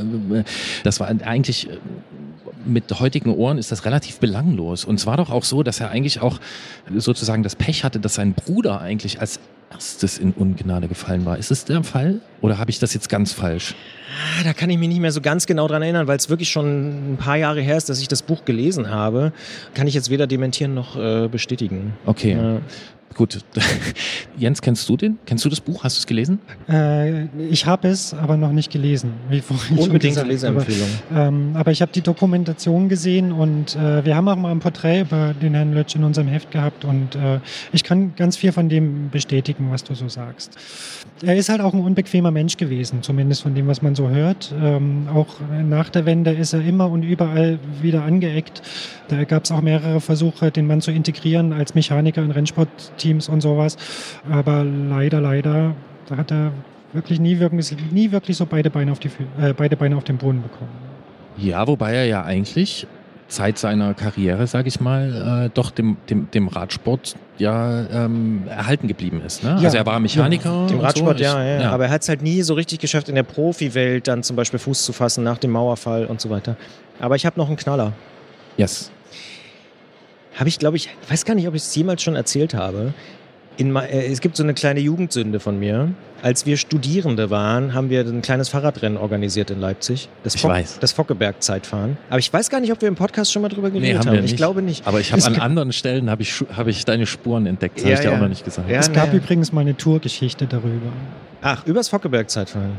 [0.82, 1.68] das war eigentlich
[2.66, 4.84] mit heutigen Ohren ist das relativ belanglos.
[4.84, 6.40] Und es war doch auch so, dass er eigentlich auch
[6.96, 11.36] sozusagen das Pech hatte, dass sein Bruder eigentlich als erstes in Ungnade gefallen war.
[11.36, 12.20] Ist es der Fall?
[12.40, 13.74] Oder habe ich das jetzt ganz falsch?
[14.38, 16.50] Ah, da kann ich mich nicht mehr so ganz genau dran erinnern, weil es wirklich
[16.50, 19.32] schon ein paar Jahre her ist, dass ich das Buch gelesen habe.
[19.74, 21.94] Kann ich jetzt weder dementieren noch äh, bestätigen.
[22.06, 22.60] Okay, Ja.
[23.14, 23.38] Gut.
[24.36, 25.18] Jens, kennst du den?
[25.26, 25.84] Kennst du das Buch?
[25.84, 26.38] Hast du es gelesen?
[26.68, 29.12] Äh, ich habe es aber noch nicht gelesen.
[29.28, 30.28] Wie vorhin Unbedingt gesagt.
[30.28, 30.88] Leseempfehlung.
[31.10, 34.60] Aber, ähm, aber ich habe die Dokumentation gesehen und äh, wir haben auch mal ein
[34.60, 37.38] Porträt über den Herrn Lötsch in unserem Heft gehabt und äh,
[37.72, 40.56] ich kann ganz viel von dem bestätigen, was du so sagst.
[41.22, 44.52] Er ist halt auch ein unbequemer Mensch gewesen, zumindest von dem, was man so hört.
[44.60, 48.62] Ähm, auch nach der Wende ist er immer und überall wieder angeeckt.
[49.08, 53.40] Da gab es auch mehrere Versuche, den Mann zu integrieren als Mechaniker in Rennsportteams und
[53.40, 53.76] sowas.
[54.30, 55.74] Aber leider, leider
[56.16, 56.52] hat er
[56.92, 59.08] wirklich nie wirklich, nie wirklich so beide Beine auf, die,
[59.40, 60.70] äh, beide Beine auf den Boden bekommen.
[61.36, 62.86] Ja, wobei er ja eigentlich
[63.26, 68.86] Zeit seiner Karriere, sage ich mal, äh, doch dem, dem, dem Radsport ja ähm, erhalten
[68.86, 69.42] geblieben ist.
[69.42, 69.56] Ne?
[69.58, 70.66] Ja, also er war Mechaniker.
[70.68, 71.24] Dem und Radsport, so.
[71.24, 74.06] Ich- ja, ja, Aber er hat es halt nie so richtig geschafft, in der Profiwelt
[74.06, 76.56] dann zum Beispiel Fuß zu fassen nach dem Mauerfall und so weiter.
[77.00, 77.92] Aber ich habe noch einen Knaller.
[78.56, 78.92] Yes.
[80.34, 82.92] Habe ich, glaube ich, weiß gar nicht, ob ich es jemals schon erzählt habe.
[83.56, 85.90] In, äh, es gibt so eine kleine Jugendsünde von mir.
[86.22, 90.08] Als wir Studierende waren, haben wir ein kleines Fahrradrennen organisiert in Leipzig.
[90.24, 90.78] Das, Ich Fock- weiß.
[90.80, 91.96] das Fockeberg-Zeitfahren.
[92.10, 94.12] Aber ich weiß gar nicht, ob wir im Podcast schon mal drüber geredet haben haben.
[94.14, 94.36] wir Ich nicht.
[94.38, 94.86] glaube nicht.
[94.88, 97.76] Aber ich habe an anderen Stellen habe ich, habe ich deine Spuren entdeckt.
[97.76, 98.16] Das Ja, habe ich dir ja.
[98.16, 98.68] auch noch nicht gesagt.
[98.68, 99.18] Ja, es gab naja.
[99.18, 100.90] übrigens mal eine Tourgeschichte darüber.
[101.42, 102.72] Ach, übers Fockeberg-Zeitfahren.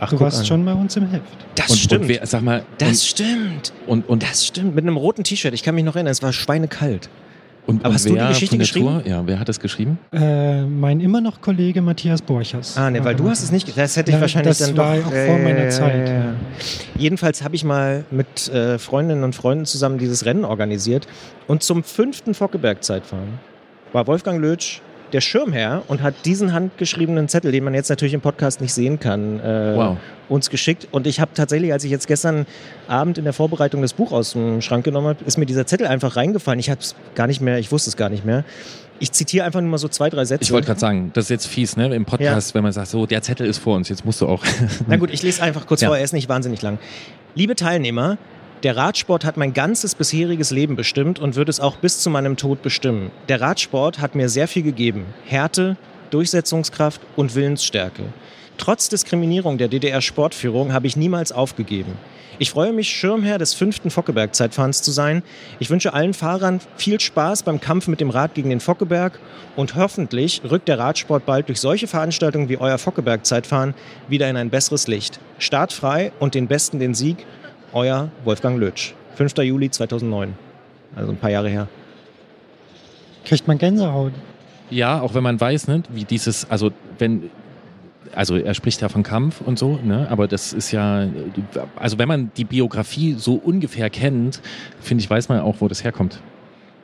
[0.00, 0.46] Ach, du warst an.
[0.46, 1.22] schon bei uns im Heft.
[1.54, 2.02] Das und, stimmt.
[2.02, 3.72] Und wer, sag mal, das stimmt.
[3.86, 4.74] und, und, und, Das stimmt.
[4.74, 5.52] Mit einem roten T-Shirt.
[5.54, 6.10] Ich kann mich noch erinnern.
[6.12, 7.08] Es war schweinekalt.
[7.66, 8.86] und, Aber und hast du die wer Geschichte geschrieben?
[8.86, 9.98] Tour, ja, wer hat das geschrieben?
[10.12, 12.76] Äh, mein immer noch Kollege Matthias Borchers.
[12.76, 13.76] Ah, ne, weil du hast es nicht.
[13.76, 15.06] Das hätte ich Ja, wahrscheinlich das dann war doch.
[15.06, 16.10] auch vor meiner Zeit.
[16.96, 21.06] Jedenfalls habe ich mal mit äh, Freundinnen und Freunden zusammen dieses Rennen organisiert.
[21.46, 23.38] Und zum fünften Fockeberg-Zeitfahren
[23.92, 24.80] war Wolfgang Lötsch
[25.12, 28.98] der Schirmherr und hat diesen handgeschriebenen Zettel, den man jetzt natürlich im Podcast nicht sehen
[29.00, 29.96] kann, äh, Wow.
[30.28, 30.88] uns geschickt.
[30.90, 32.46] Und ich habe tatsächlich, als ich jetzt gestern
[32.88, 35.86] Abend in der Vorbereitung das Buch aus dem Schrank genommen habe, ist mir dieser Zettel
[35.86, 36.60] einfach reingefallen.
[36.60, 38.44] Ich habe es gar nicht mehr, ich wusste es gar nicht mehr.
[39.02, 40.44] Ich zitiere einfach nur mal so zwei, drei Sätze.
[40.44, 41.94] Ich wollte gerade sagen, das ist jetzt fies, ne?
[41.94, 44.44] Im Podcast, wenn man sagt, so, der Zettel ist vor uns, jetzt musst du auch.
[44.88, 45.88] Na gut, ich lese einfach kurz Ja.
[45.88, 46.78] vor, er ist nicht wahnsinnig lang.
[47.34, 48.18] Liebe Teilnehmer,
[48.62, 52.36] der Radsport hat mein ganzes bisheriges Leben bestimmt und wird es auch bis zu meinem
[52.36, 53.10] Tod bestimmen.
[53.28, 55.06] Der Radsport hat mir sehr viel gegeben.
[55.24, 55.76] Härte,
[56.10, 58.02] Durchsetzungskraft und Willensstärke.
[58.58, 61.96] Trotz Diskriminierung der DDR-Sportführung habe ich niemals aufgegeben.
[62.38, 65.22] Ich freue mich, Schirmherr des fünften Fockeberg-Zeitfahrens zu sein.
[65.58, 69.18] Ich wünsche allen Fahrern viel Spaß beim Kampf mit dem Rad gegen den Fockeberg
[69.56, 73.74] und hoffentlich rückt der Radsport bald durch solche Veranstaltungen wie euer Fockeberg-Zeitfahren
[74.08, 75.20] wieder in ein besseres Licht.
[75.38, 77.26] Startfrei und den Besten den Sieg.
[77.72, 78.94] Euer Wolfgang Lötsch.
[79.14, 79.36] 5.
[79.38, 80.34] Juli 2009.
[80.96, 81.68] Also ein paar Jahre her.
[83.24, 84.12] Kriegt man Gänsehaut.
[84.70, 87.30] Ja, auch wenn man weiß, ne, wie dieses, also wenn,
[88.14, 91.08] also er spricht ja von Kampf und so, ne, aber das ist ja,
[91.76, 94.40] also wenn man die Biografie so ungefähr kennt,
[94.80, 96.20] finde ich, weiß man auch, wo das herkommt.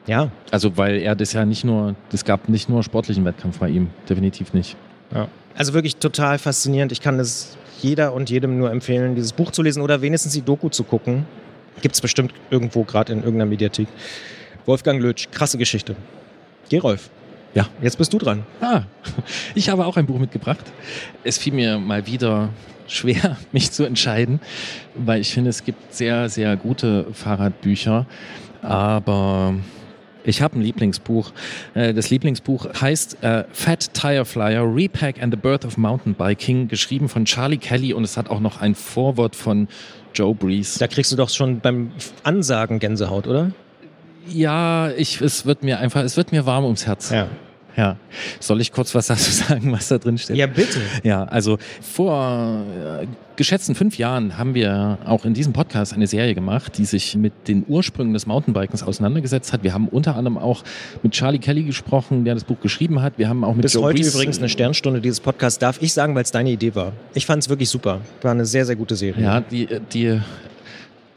[0.06, 0.30] Ja.
[0.50, 3.88] Also weil er das ja nicht nur, es gab nicht nur sportlichen Wettkampf bei ihm,
[4.08, 4.76] definitiv nicht.
[5.14, 5.28] ja.
[5.56, 6.92] Also wirklich total faszinierend.
[6.92, 10.42] Ich kann es jeder und jedem nur empfehlen, dieses Buch zu lesen oder wenigstens die
[10.42, 11.26] Doku zu gucken.
[11.80, 13.88] Gibt es bestimmt irgendwo, gerade in irgendeiner Mediathek.
[14.66, 15.96] Wolfgang Lötsch, krasse Geschichte.
[16.68, 17.10] Gerolf.
[17.54, 17.68] Ja.
[17.80, 18.44] Jetzt bist du dran.
[18.60, 18.82] Ah,
[19.54, 20.64] ich habe auch ein Buch mitgebracht.
[21.24, 22.50] Es fiel mir mal wieder
[22.86, 24.40] schwer, mich zu entscheiden,
[24.94, 28.06] weil ich finde, es gibt sehr, sehr gute Fahrradbücher,
[28.62, 29.54] aber
[30.26, 31.32] ich habe ein Lieblingsbuch.
[31.74, 36.68] Äh, Das Lieblingsbuch heißt äh, Fat Tire Flyer, Repack and the Birth of Mountain Biking,
[36.68, 39.68] geschrieben von Charlie Kelly und es hat auch noch ein Vorwort von
[40.14, 40.78] Joe Breeze.
[40.78, 43.52] Da kriegst du doch schon beim Ansagen Gänsehaut, oder?
[44.28, 47.10] Ja, ich, es wird mir einfach, es wird mir warm ums Herz.
[47.10, 47.28] Ja.
[47.76, 47.96] Ja.
[48.40, 50.36] Soll ich kurz was dazu sagen, was da drin steht?
[50.36, 50.80] Ja, bitte.
[51.02, 52.62] Ja, also vor
[53.02, 57.16] äh, geschätzten fünf Jahren haben wir auch in diesem Podcast eine Serie gemacht, die sich
[57.16, 59.62] mit den Ursprüngen des Mountainbikens auseinandergesetzt hat.
[59.62, 60.62] Wir haben unter anderem auch
[61.02, 63.14] mit Charlie Kelly gesprochen, der das Buch geschrieben hat.
[63.18, 65.92] Wir haben auch mit Bis Joe heute Breeze- übrigens eine Sternstunde dieses Podcasts, darf ich
[65.92, 66.92] sagen, weil es deine Idee war.
[67.14, 68.00] Ich fand es wirklich super.
[68.22, 69.22] War eine sehr, sehr gute Serie.
[69.22, 70.18] Ja, die, die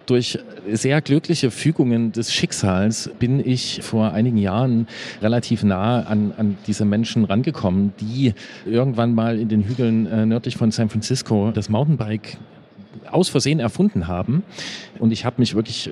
[0.10, 0.40] durch
[0.72, 4.88] sehr glückliche Fügungen des Schicksals bin ich vor einigen Jahren
[5.22, 8.34] relativ nah an, an diese Menschen rangekommen, die
[8.66, 12.38] irgendwann mal in den Hügeln äh, nördlich von San Francisco das Mountainbike
[13.12, 14.44] aus Versehen erfunden haben.
[15.00, 15.90] Und ich habe mich wirklich,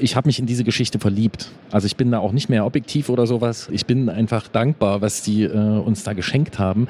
[0.00, 1.50] ich habe mich in diese Geschichte verliebt.
[1.70, 3.68] Also ich bin da auch nicht mehr objektiv oder sowas.
[3.70, 6.88] Ich bin einfach dankbar, was die äh, uns da geschenkt haben.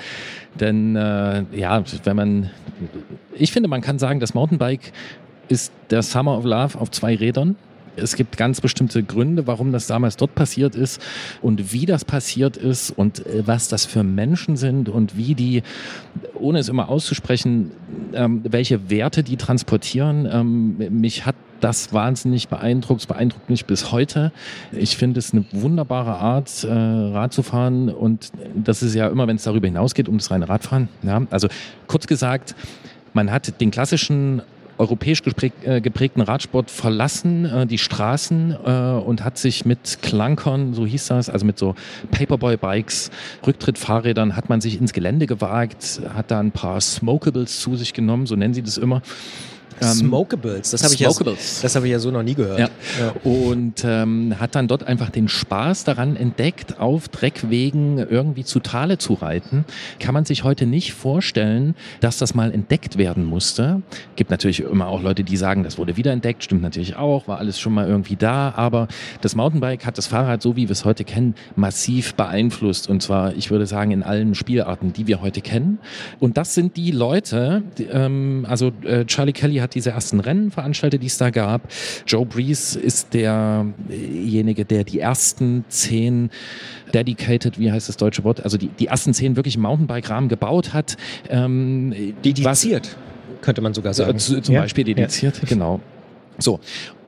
[0.58, 2.50] Denn äh, ja, wenn man,
[3.34, 4.92] ich finde, man kann sagen, das Mountainbike
[5.48, 7.56] ist der Summer of Love auf zwei Rädern.
[7.94, 11.00] Es gibt ganz bestimmte Gründe, warum das damals dort passiert ist
[11.42, 15.62] und wie das passiert ist und äh, was das für Menschen sind und wie die,
[16.34, 17.72] ohne es immer auszusprechen,
[18.14, 20.26] ähm, welche Werte die transportieren.
[20.30, 24.32] Ähm, mich hat das wahnsinnig beeindruckt, es beeindruckt mich bis heute.
[24.72, 29.28] Ich finde es eine wunderbare Art, äh, Rad zu fahren und das ist ja immer,
[29.28, 30.88] wenn es darüber hinausgeht, um das reine Radfahren.
[31.02, 31.22] Ja?
[31.30, 31.48] Also
[31.86, 32.54] kurz gesagt,
[33.12, 34.42] man hat den klassischen
[34.82, 35.22] europäisch
[35.62, 41.06] äh, geprägten Radsport verlassen, äh, die Straßen äh, und hat sich mit Klankern, so hieß
[41.06, 41.76] das, also mit so
[42.10, 43.10] Paperboy-Bikes,
[43.46, 48.26] Rücktrittfahrrädern, hat man sich ins Gelände gewagt, hat da ein paar Smokables zu sich genommen,
[48.26, 49.02] so nennen sie das immer.
[49.80, 52.58] Ähm, Smokables, das habe ich, ja, das hab ich ja so noch nie gehört.
[52.58, 52.70] Ja.
[53.24, 58.98] Und ähm, hat dann dort einfach den Spaß daran entdeckt, auf Dreckwegen irgendwie zu Tale
[58.98, 59.64] zu reiten.
[59.98, 63.82] Kann man sich heute nicht vorstellen, dass das mal entdeckt werden musste.
[64.16, 66.44] Gibt natürlich immer auch Leute, die sagen, das wurde wiederentdeckt.
[66.44, 68.52] Stimmt natürlich auch, war alles schon mal irgendwie da.
[68.56, 68.88] Aber
[69.20, 72.88] das Mountainbike hat das Fahrrad, so wie wir es heute kennen, massiv beeinflusst.
[72.88, 75.78] Und zwar, ich würde sagen, in allen Spielarten, die wir heute kennen.
[76.20, 80.50] Und das sind die Leute, die, ähm, also äh, Charlie Kelly hat diese ersten Rennen
[80.50, 81.68] veranstaltet, die es da gab.
[82.06, 86.30] Joe Breeze ist derjenige, der die ersten zehn
[86.92, 90.96] dedicated, wie heißt das deutsche Wort, also die, die ersten zehn wirklich Mountainbike-Rahmen gebaut hat.
[91.30, 91.94] Ähm,
[92.24, 92.96] Dediziert,
[93.40, 94.18] könnte man sogar sagen.
[94.18, 94.60] zu- zum Ja.
[94.62, 95.80] Beispiel dediziert, genau.
[96.38, 96.60] So.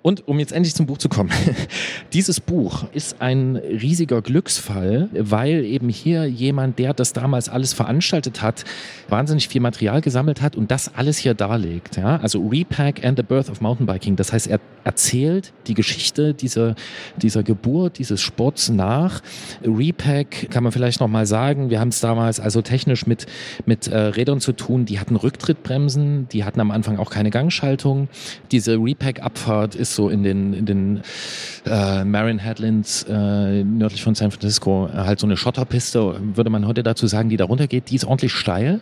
[0.06, 1.30] Und um jetzt endlich zum Buch zu kommen.
[2.12, 8.42] Dieses Buch ist ein riesiger Glücksfall, weil eben hier jemand, der das damals alles veranstaltet
[8.42, 8.64] hat,
[9.08, 11.96] wahnsinnig viel Material gesammelt hat und das alles hier darlegt.
[11.96, 12.18] Ja?
[12.18, 14.14] Also Repack and the Birth of Mountainbiking.
[14.14, 16.74] Das heißt, er erzählt die Geschichte dieser,
[17.16, 19.22] dieser Geburt dieses Sports nach.
[19.64, 21.70] Repack kann man vielleicht noch mal sagen.
[21.70, 23.24] Wir haben es damals also technisch mit,
[23.64, 24.84] mit äh, Rädern zu tun.
[24.84, 26.28] Die hatten Rücktrittbremsen.
[26.28, 28.08] Die hatten am Anfang auch keine Gangschaltung.
[28.50, 31.02] Diese Repack-Abfahrt ist so in den, in den
[31.66, 36.82] äh, Marion Headlands äh, nördlich von San Francisco halt so eine Schotterpiste, würde man heute
[36.82, 37.90] dazu sagen, die da runtergeht.
[37.90, 38.80] Die ist ordentlich steil.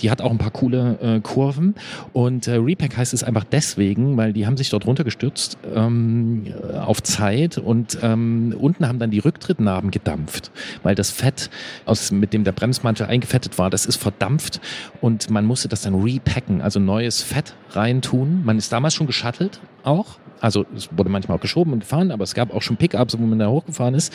[0.00, 1.74] Die hat auch ein paar coole äh, Kurven.
[2.12, 7.02] Und äh, Repack heißt es einfach deswegen, weil die haben sich dort runtergestürzt ähm, auf
[7.02, 10.50] Zeit und ähm, unten haben dann die Rücktrittnarben gedampft,
[10.82, 11.50] weil das Fett,
[11.84, 14.60] aus, mit dem der Bremsmantel eingefettet war, das ist verdampft
[15.00, 18.44] und man musste das dann repacken, also neues Fett reintun.
[18.44, 20.18] Man ist damals schon geschattelt auch.
[20.40, 23.26] Also es wurde manchmal auch geschoben und gefahren, aber es gab auch schon Pickups, wo
[23.26, 24.12] man da hochgefahren ist.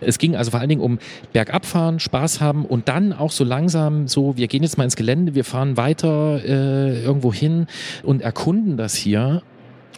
[0.00, 0.98] Es ging also vor allen Dingen um
[1.32, 5.34] Bergabfahren, Spaß haben und dann auch so langsam so, wir gehen jetzt mal ins Gelände,
[5.34, 7.66] wir fahren weiter äh, irgendwo hin
[8.02, 9.42] und erkunden das hier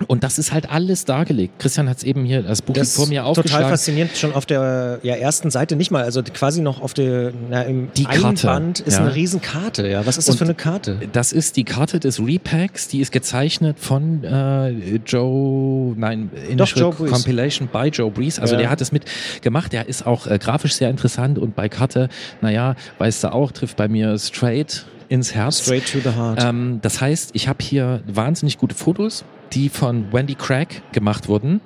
[0.09, 1.59] und das ist halt alles dargelegt.
[1.59, 3.63] Christian hat es eben hier das Buch Das vor mir aufgeschlagen.
[3.65, 7.33] total faszinierend, schon auf der ja, ersten Seite nicht mal, also quasi noch auf der,
[7.51, 9.01] na, im Die Karte, Einband ist ja.
[9.05, 10.05] eine Riesenkarte, ja.
[10.07, 10.99] Was ist das Und für eine Karte?
[11.13, 16.93] Das ist die Karte des Repacks, die ist gezeichnet von äh, Joe, nein, Initial Joe
[16.93, 17.13] Breeze.
[17.13, 18.41] Compilation by Joe Breeze.
[18.41, 18.61] Also Ja.
[18.61, 19.05] der hat es mit
[19.43, 22.09] gemacht, der ist auch äh, grafisch sehr interessant und bei Karte,
[22.41, 25.61] naja, weißt du auch, trifft bei mir straight ins Herz.
[25.63, 26.43] Straight to the heart.
[26.43, 31.61] Ähm, das heißt, ich habe hier wahnsinnig gute Fotos, die von Wendy Craig gemacht wurden.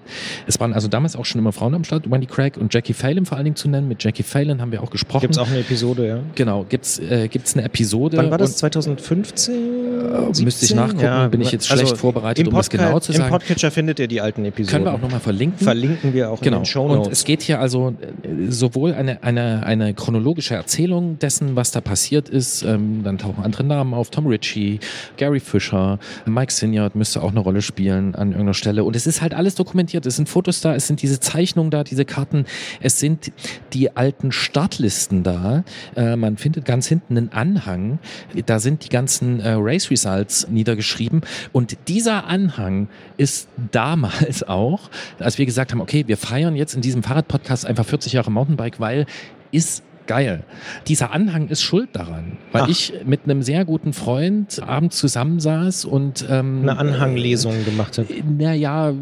[0.46, 3.26] Es waren also damals auch schon immer Frauen am Start, Wendy Craig und Jackie Phelan
[3.26, 3.88] vor allen Dingen zu nennen.
[3.88, 5.22] Mit Jackie Phelan haben wir auch gesprochen.
[5.22, 6.18] Gibt es auch eine Episode, ja.
[6.34, 8.16] Genau, gibt's äh, gibt's eine Episode.
[8.18, 8.50] Wann war das?
[8.50, 9.54] und- 2015?
[9.54, 10.76] Äh, müsste ich 17?
[10.76, 13.24] nachgucken, bin ich jetzt schlecht vorbereitet, im um das genau zu sagen.
[13.24, 14.70] Im Podcatcher findet ihr die alten Episoden.
[14.72, 15.58] Können wir auch nochmal verlinken.
[15.58, 16.58] Verlinken wir auch Genau.
[16.58, 17.12] in den Show Und Notes.
[17.18, 22.28] es geht hier also äh, sowohl eine, eine, eine chronologische Erzählung dessen, was da passiert
[22.28, 22.62] ist.
[22.62, 24.10] Ähm, dann tauchen andere Namen auf.
[24.10, 24.80] Tom Ritchie,
[25.16, 28.85] Gary Fisher, Mike Sinyard müsste auch eine Rolle spielen an irgendeiner Stelle.
[28.85, 30.06] Und es ist halt alles dokumentiert.
[30.06, 32.44] Es sind Fotos da, es sind diese Zeichnungen da, diese Karten.
[32.80, 33.33] Es sind
[33.72, 35.64] die alten Startlisten da.
[35.96, 37.98] Äh, man findet ganz hinten einen Anhang.
[38.46, 41.22] Da sind die ganzen äh, Race Results niedergeschrieben.
[41.52, 46.80] Und dieser Anhang ist damals auch, als wir gesagt haben, okay, wir feiern jetzt in
[46.80, 49.06] diesem Fahrradpodcast einfach 40 Jahre Mountainbike, weil
[49.52, 50.42] ist geil.
[50.88, 52.68] Dieser Anhang ist schuld daran, weil Ach.
[52.68, 58.06] ich mit einem sehr guten Freund abends zusammensaß und ähm, eine Anhanglesung gemacht hat.
[58.38, 58.92] naja,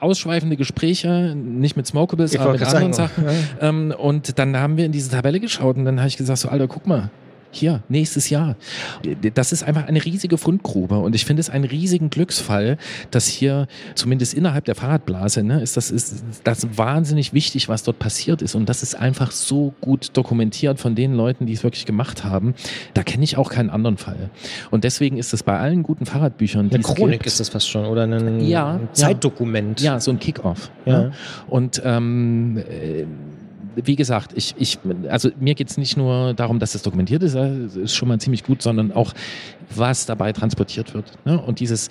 [0.00, 3.24] ausschweifende Gespräche, nicht mit Smokables, Ich aber mit anderen gerade Sachen.
[3.24, 6.38] sagen, Ähm, und dann haben wir in diese Tabelle geschaut und dann habe ich gesagt,
[6.40, 7.10] so Alter, guck mal,
[7.56, 8.56] hier, nächstes Jahr.
[9.34, 12.78] Das ist einfach eine riesige Fundgrube und ich finde es einen riesigen Glücksfall,
[13.10, 17.98] dass hier zumindest innerhalb der Fahrradblase ne, ist das ist das wahnsinnig wichtig, was dort
[17.98, 21.86] passiert ist und das ist einfach so gut dokumentiert von den Leuten, die es wirklich
[21.86, 22.54] gemacht haben.
[22.94, 24.30] Da kenne ich auch keinen anderen Fall.
[24.70, 27.86] Und deswegen ist es bei allen guten Fahrradbüchern, Eine Chronik gibt, ist das fast schon,
[27.86, 28.80] oder ein Ja, ja.
[28.92, 29.80] Zeitdokument.
[29.80, 30.70] ja, so ein Kick-Off.
[30.84, 30.98] Ja.
[31.02, 31.12] Ne?
[31.48, 33.04] Und ähm, äh,
[33.76, 37.34] wie gesagt, ich, ich, also mir geht es nicht nur darum, dass es dokumentiert ist,
[37.34, 39.12] das ist schon mal ziemlich gut, sondern auch,
[39.74, 41.12] was dabei transportiert wird.
[41.24, 41.40] Ne?
[41.40, 41.88] Und dieses,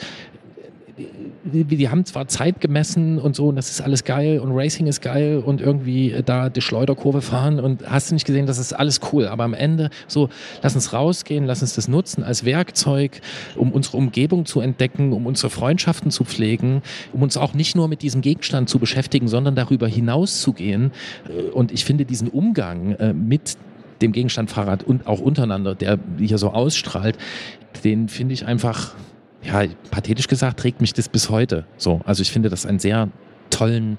[1.43, 4.87] die, die haben zwar Zeit gemessen und so, und das ist alles geil und Racing
[4.87, 8.73] ist geil und irgendwie da die Schleuderkurve fahren und hast du nicht gesehen, das ist
[8.73, 10.29] alles cool, aber am Ende so,
[10.61, 13.19] lass uns rausgehen, lass uns das nutzen als Werkzeug,
[13.55, 16.81] um unsere Umgebung zu entdecken, um unsere Freundschaften zu pflegen,
[17.11, 20.91] um uns auch nicht nur mit diesem Gegenstand zu beschäftigen, sondern darüber hinaus zu gehen.
[21.27, 23.57] Äh, Und ich finde diesen Umgang äh, mit
[24.01, 27.17] dem Gegenstand Fahrrad und auch untereinander, der hier so ausstrahlt,
[27.83, 28.93] den finde ich einfach,
[29.45, 31.65] ja, pathetisch gesagt, trägt mich das bis heute.
[31.77, 33.09] So, also ich finde das einen sehr
[33.49, 33.97] tollen,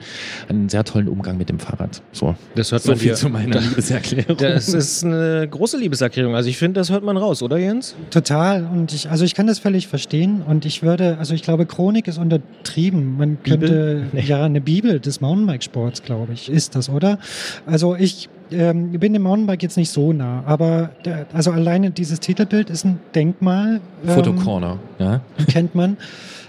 [0.49, 2.03] einen sehr tollen Umgang mit dem Fahrrad.
[2.13, 3.15] So, Das hört so man viel dir.
[3.17, 4.37] zu meiner Liebeserklärung.
[4.37, 6.35] Das ist eine große Liebeserklärung.
[6.35, 7.95] Also ich finde, das hört man raus, oder Jens?
[8.11, 8.65] Total.
[8.65, 10.43] Und ich, also ich kann das völlig verstehen.
[10.47, 13.17] Und ich würde, also ich glaube, Chronik ist untertrieben.
[13.17, 13.59] Man Bibel?
[13.69, 14.21] könnte, Nee.
[14.23, 17.19] ja, eine Bibel des Mountainbike-Sports, glaube ich, ist das, oder?
[17.67, 22.21] Also ich ähm, bin dem Mountainbike jetzt nicht so nah, aber der, also alleine dieses
[22.21, 23.81] Titelbild ist ein Denkmal.
[24.05, 25.21] ähm, Fotocorner, ja.
[25.49, 25.97] kennt man.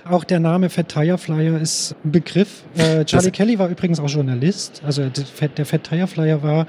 [0.10, 2.64] Auch der Name Fat Tire Flyer ist ein Begriff.
[2.78, 4.82] Äh, Charlie Das- Kelly war übrigens auch Journalist.
[4.86, 6.68] Also der Fat, Tire Flyer war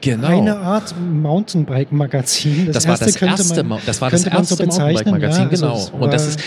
[0.00, 0.40] Genau.
[0.40, 2.70] eine Art Mountainbike-Magazin.
[2.72, 5.90] Das, war das könnte erste, man- Mau- das war das so erste Mountainbike-Magazin, ja, also
[5.92, 6.04] genau.
[6.04, 6.40] und das war- ist,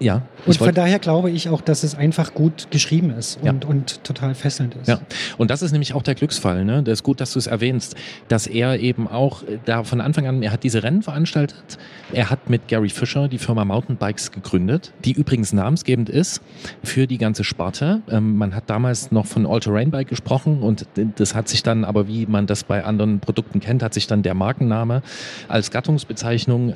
[0.00, 3.50] ja, Und von daher glaube ich auch, dass es einfach gut geschrieben ist Ja.
[3.52, 4.88] und, und total fesselnd ist.
[4.88, 5.00] Ja,
[5.38, 6.64] und das ist nämlich auch der Glücksfall.
[6.64, 6.82] Ne?
[6.82, 7.96] Das ist gut, dass du es erwähnst,
[8.28, 11.78] dass er eben auch äh, da von Anfang an, er hat diese Rennen veranstaltet.
[12.12, 16.40] Er hat mit Gary Fisher die Firma Mountainbikes gegründet, die übrigens namensgebend ist
[16.84, 18.02] für die ganze Sparte.
[18.08, 22.06] Ähm, man hat damals noch von All-Terrain Bike gesprochen und das hat sich dann, aber
[22.08, 25.02] wie man das bei anderen Produkten kennt, hat sich dann der Markenname
[25.48, 26.74] als Gattungsbezeichnung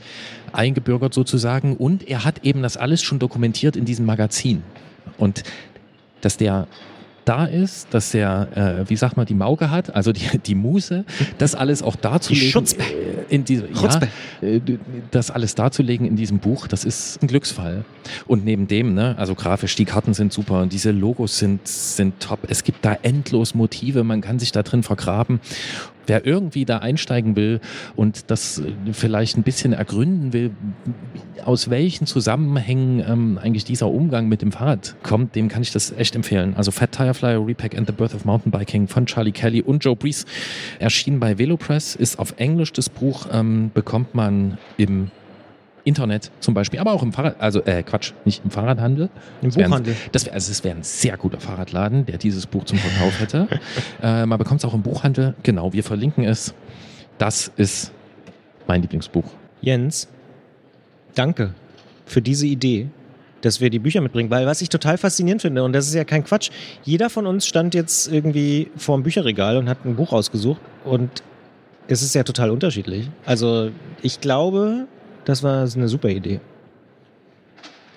[0.53, 1.77] eingebürgert sozusagen.
[1.77, 4.63] Und er hat eben das alles schon dokumentiert in diesem Magazin.
[5.19, 5.43] Und
[6.21, 6.67] dass der
[7.25, 11.05] da ist, dass er, äh, wie sagt man, die Mauke hat, also die, die Muße,
[11.39, 12.47] das alles auch darzulegen.
[12.47, 12.83] Die Schutzpe.
[12.83, 14.09] äh, In diese, ja, Chutzpe.
[14.41, 14.61] äh,
[15.11, 17.85] das alles darzulegen in diesem Buch, das ist ein Glücksfall.
[18.27, 22.19] Und neben dem, ne, also grafisch, die Karten sind super und diese Logos sind, sind
[22.21, 22.41] top.
[22.49, 25.41] Es gibt da endlos Motive, man kann sich da drin vergraben.
[26.07, 27.61] Wer irgendwie da einsteigen will
[27.97, 30.51] und das äh, vielleicht ein bisschen ergründen will,
[31.45, 35.93] aus welchen Zusammenhängen ähm, eigentlich dieser Umgang mit dem Fahrrad kommt, dem kann ich das
[35.93, 36.55] echt empfehlen.
[36.57, 40.27] Also Fat Tire Repack and the Birth of Mountainbiking von Charlie Kelly und Joe Breeze
[40.79, 45.11] erschienen bei Velopress, ist auf Englisch das Buch, ähm, bekommt man im
[45.91, 49.11] Internet zum Beispiel, aber auch im Fahrrad, also äh, Quatsch, nicht im Fahrradhandel.
[49.43, 49.97] Im wär Buchhandel.
[50.13, 53.49] Das wäre also es wäre ein sehr guter Fahrradladen, der dieses Buch zum Verkauf hätte.
[54.03, 55.35] äh, man bekommt es auch im Buchhandel.
[55.43, 56.55] Genau, wir verlinken es.
[57.19, 57.93] Das ist
[58.69, 59.25] mein Lieblingsbuch.
[59.61, 60.09] Jens,
[61.17, 61.55] danke
[62.07, 62.89] für diese Idee,
[63.41, 66.05] dass wir die Bücher mitbringen, weil was ich total faszinierend finde, und das ist ja
[66.05, 66.51] kein Quatsch,
[66.85, 71.23] jeder von uns stand jetzt irgendwie vor dem Bücherregal und hat ein Buch ausgesucht und
[71.89, 73.11] es ist ja total unterschiedlich.
[73.27, 73.71] Also
[74.01, 74.87] ich glaube,
[75.25, 76.41] das war eine super Idee.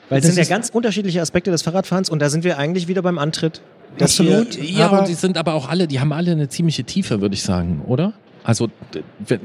[0.09, 2.87] Weil es Das sind ja ganz unterschiedliche Aspekte des Fahrradfahrens und da sind wir eigentlich
[2.87, 3.61] wieder beim Antritt.
[3.99, 4.57] Absolut.
[4.57, 7.21] wir- Ja, aber- und die sind aber auch alle, die haben alle eine ziemliche Tiefe,
[7.21, 8.13] würde ich sagen, oder?
[8.43, 8.69] Also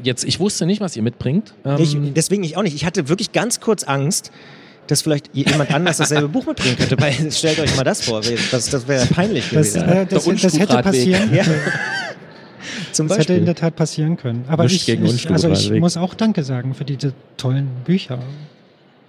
[0.03, 1.55] jetzt, ich wusste nicht, was ihr mitbringt.
[1.65, 2.75] Ähm, Ich, deswegen ich auch nicht.
[2.75, 4.33] Ich hatte wirklich ganz kurz Angst,
[4.89, 6.99] dass vielleicht jemand anders dasselbe Buch mitbringen könnte.
[7.01, 8.23] Weil stellt euch mal das vor.
[8.51, 9.89] Das, das wäre peinlich Das, gewesen.
[9.89, 11.33] äh, das, das hätte passieren.
[11.33, 11.45] Ja.
[12.93, 13.45] Zum Das hätte in Beispiel.
[13.47, 14.45] der Tat passieren können.
[14.49, 18.19] Aber Wisch ich, gegen ich, also ich muss auch Danke sagen für diese tollen Bücher.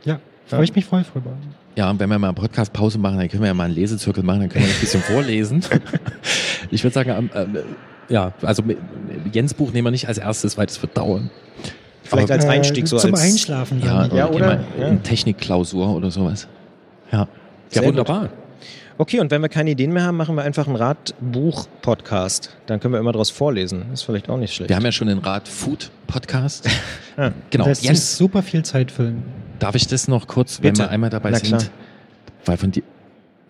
[0.06, 1.32] Ja, freue ich mich voll drüber.
[1.76, 4.42] Ja, und wenn wir mal Podcast-Pause machen, dann können wir ja mal einen Lesezirkel machen,
[4.42, 5.64] dann können wir ein bisschen vorlesen.
[6.72, 7.58] Ich würde sagen, ähm, ähm,
[8.10, 8.62] ja, also
[9.32, 11.32] Jens Buch nehmen wir nicht als erstes, weil das wird dauern.
[12.04, 13.82] Vielleicht als Einstieg so Zum als Einschlafen.
[13.84, 14.06] Ja.
[14.08, 14.88] Ja, oder, Ja.
[14.88, 16.48] in Technikklausur oder sowas.
[17.12, 17.28] Ja.
[17.70, 18.30] Sehr ja, gut.
[19.02, 22.50] Okay, und wenn wir keine Ideen mehr haben, machen wir einfach einen Radbuch-Podcast.
[22.66, 23.86] Dann können wir immer daraus vorlesen.
[23.94, 24.68] Ist vielleicht auch nicht schlecht.
[24.68, 26.68] Wir haben ja schon den Rad-Food-Podcast.
[27.18, 27.34] Ja.
[27.50, 27.66] Genau.
[27.66, 29.24] Lässt sich Jens, super viel Zeit füllen.
[29.60, 30.80] darf ich das noch kurz, Bitte.
[30.80, 31.48] wenn wir einmal dabei Na sind?
[31.50, 31.64] klar.
[32.46, 32.84] Weil von dir,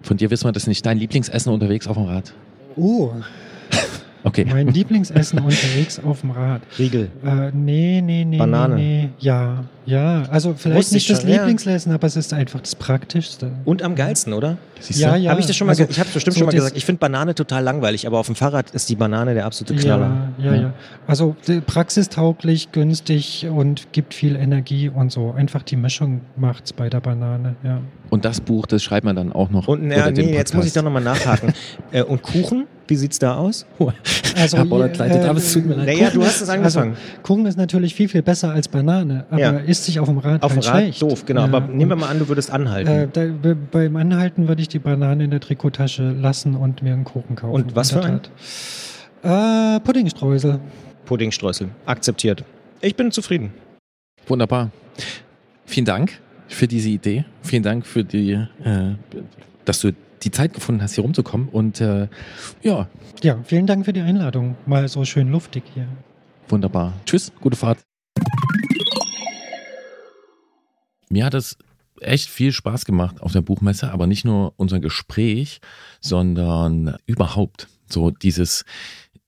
[0.02, 2.34] von dir wissen wir, das ist nicht dein Lieblingsessen unterwegs auf dem Rad.
[2.76, 3.12] Oh,
[4.24, 4.46] Okay.
[4.50, 6.62] mein Lieblingsessen unterwegs auf dem Rad.
[6.78, 7.10] Riegel.
[7.26, 8.38] Äh, nee, nee, nee.
[8.38, 8.76] Banane.
[8.76, 9.10] Nee, nee.
[9.20, 10.24] Ja, ja.
[10.30, 11.38] Also vielleicht Wusste nicht ich das schon, ja.
[11.38, 13.52] Lieblingsessen, aber es ist einfach das Praktischste.
[13.66, 14.58] Und am geilsten, oder?
[14.82, 15.20] Siehst Ja, du?
[15.20, 15.32] ja.
[15.32, 16.76] Habe ich das schon mal Also, Ich habe bestimmt so schon mal gesagt.
[16.78, 20.30] Ich finde Banane total langweilig, aber auf dem Fahrrad ist die Banane der absolute Knaller.
[20.38, 20.62] Ja, ja, Ja.
[20.62, 20.74] ja.
[21.08, 25.32] Also die- praxistauglich, günstig und gibt viel Energie und so.
[25.32, 27.80] Einfach die Mischung macht's bei der Banane, ja.
[28.10, 29.68] Und das Buch, das schreibt man dann auch noch.
[29.68, 31.54] Und dem nee, jetzt muss ich doch nochmal nachhaken.
[31.92, 32.66] äh, und Kuchen?
[32.90, 33.66] Wie sieht's da aus?
[34.36, 35.86] Also, Herr Bollert leitet ab, es tut mir leid.
[35.86, 36.92] Naja, Kuchen du ist- hast es angefangen.
[36.92, 39.52] Also, Kuchen ist natürlich viel, viel besser als Banane, aber Ja.
[39.60, 41.02] isst sich auf dem Rad auf dem halt Rad schlecht.
[41.04, 41.42] doof, genau.
[41.42, 42.90] Ja, aber nehmen wir mal an, du würdest anhalten.
[42.90, 46.94] Äh, da, be- beim Anhalten würde ich die Banane in der Trikottasche lassen und mir
[46.94, 47.54] einen Kuchen kaufen.
[47.54, 48.22] Und was für einen?
[49.22, 50.60] Äh, Puddingstreusel.
[51.06, 51.70] Puddingstreusel.
[51.86, 52.44] Akzeptiert.
[52.82, 53.52] Ich bin zufrieden.
[54.28, 54.72] Wunderbar.
[55.66, 56.14] Vielen Dank
[56.48, 57.26] für diese Idee.
[57.44, 58.48] Vielen Dank für die, äh,
[59.66, 59.92] dass du
[60.24, 61.50] die Zeit gefunden hast, hier rumzukommen.
[61.50, 62.08] Und äh,
[62.62, 62.88] ja,
[63.24, 64.56] Ja, vielen Dank für die Einladung.
[64.66, 65.88] Mal so schön luftig hier.
[66.48, 66.94] wunderbar.
[67.06, 67.80] Tschüss, gute Fahrt.
[71.10, 71.58] Mir hat es
[72.02, 75.60] echt viel Spaß gemacht auf der Buchmesse, aber nicht nur unser Gespräch,
[76.00, 78.64] sondern überhaupt so dieses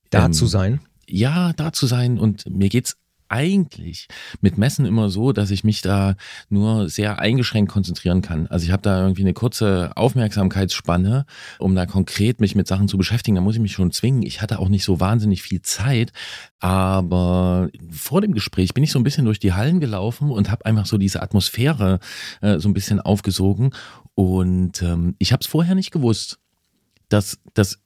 [0.10, 0.80] Da ähm, zu sein.
[1.08, 2.20] ja, da zu sein.
[2.20, 2.98] Und mir geht's
[3.32, 4.08] eigentlich
[4.42, 6.16] mit Messen immer so, dass ich mich da
[6.50, 8.48] nur sehr eingeschränkt konzentrieren kann.
[8.48, 11.26] Also ich habe da irgendwie eine kurze Aufmerksamkeitsspanne,
[11.58, 13.36] um da konkret mich mit Sachen zu beschäftigen.
[13.36, 14.24] Da muss ich mich schon zwingen.
[14.24, 16.12] Ich hatte auch nicht so wahnsinnig viel Zeit,
[16.60, 20.66] aber vor dem Gespräch bin ich so ein bisschen durch die Hallen gelaufen und habe
[20.66, 22.00] einfach so diese Atmosphäre
[22.42, 23.72] äh, so ein bisschen aufgesogen.
[24.14, 26.40] Und ähm, ich habe es vorher nicht gewusst,
[27.08, 27.80] dass das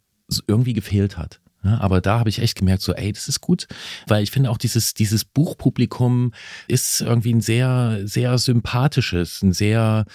[0.48, 1.40] irgendwie gefehlt hat.
[1.66, 3.68] Ja, aber da habe ich echt gemerkt, so, ey, das ist gut,
[4.08, 6.32] weil ich finde auch dieses, dieses Buchpublikum
[6.68, 10.06] ist irgendwie ein sehr, sehr sympathisches, ein sehr,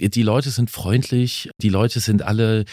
[0.00, 2.64] die Leute sind freundlich, die Leute sind alle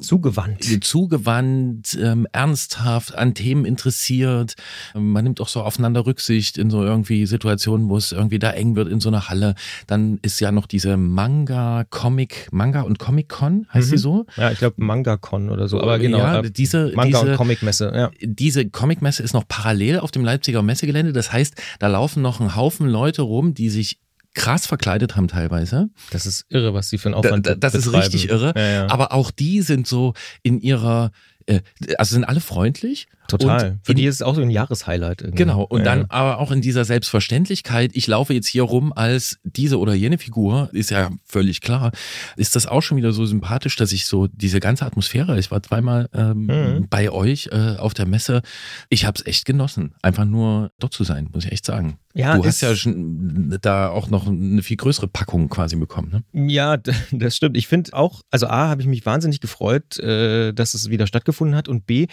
[0.00, 0.64] Zugewandt.
[0.84, 4.54] zugewandt, ähm, ernsthaft, an Themen interessiert.
[4.94, 8.74] Man nimmt auch so aufeinander Rücksicht in so irgendwie Situationen, wo es irgendwie da eng
[8.76, 9.54] wird in so einer Halle.
[9.86, 13.92] Dann ist ja noch diese Manga, Comic, Manga und Comic Con, heißt Mhm.
[13.92, 14.26] die so?
[14.36, 15.80] Ja, ich glaube Manga-Con oder so.
[15.80, 16.18] Aber genau.
[16.18, 17.36] Ja, äh, diese, Manga- diese, und
[17.78, 17.96] Comic-Messe.
[17.96, 18.10] Ja.
[18.22, 21.12] diese Comicmesse ist noch parallel auf dem Leipziger Messegelände.
[21.12, 23.98] Das heißt, da laufen noch ein Haufen Leute rum, die sich
[24.34, 25.88] krass verkleidet haben teilweise.
[26.10, 28.02] Das ist irre, was die für einen Da, Aufwand da, das ist betreiben.
[28.04, 28.52] richtig irre.
[28.54, 28.90] Ja, ja.
[28.90, 30.12] Aber auch die sind so
[30.42, 31.10] in ihrer,
[31.46, 31.60] äh,
[31.96, 33.06] also sind alle freundlich.
[33.28, 33.70] Total.
[33.72, 35.22] Und Für die ist es auch so ein Jahreshighlight.
[35.22, 35.36] irgendwie.
[35.42, 39.38] Genau, und Ja, dann aber auch in dieser Selbstverständlichkeit, ich laufe jetzt hier rum als
[39.42, 41.92] diese oder jene Figur, ist ja völlig klar,
[42.36, 45.62] ist das auch schon wieder so sympathisch, dass ich so diese ganze Atmosphäre, ich war
[45.62, 46.86] zweimal ähm, Mhm.
[46.90, 48.42] bei euch äh, auf der Messe,
[48.90, 51.98] ich habe es echt genossen, einfach nur dort zu sein, muss ich echt sagen.
[52.14, 56.48] Ja, du hast ja schon da auch noch eine viel größere Packung quasi bekommen, ne?
[56.50, 56.78] Ja,
[57.12, 57.56] das stimmt.
[57.58, 61.54] Ich finde auch, also A, habe ich mich wahnsinnig gefreut, äh, dass es wieder stattgefunden
[61.56, 62.06] hat und B,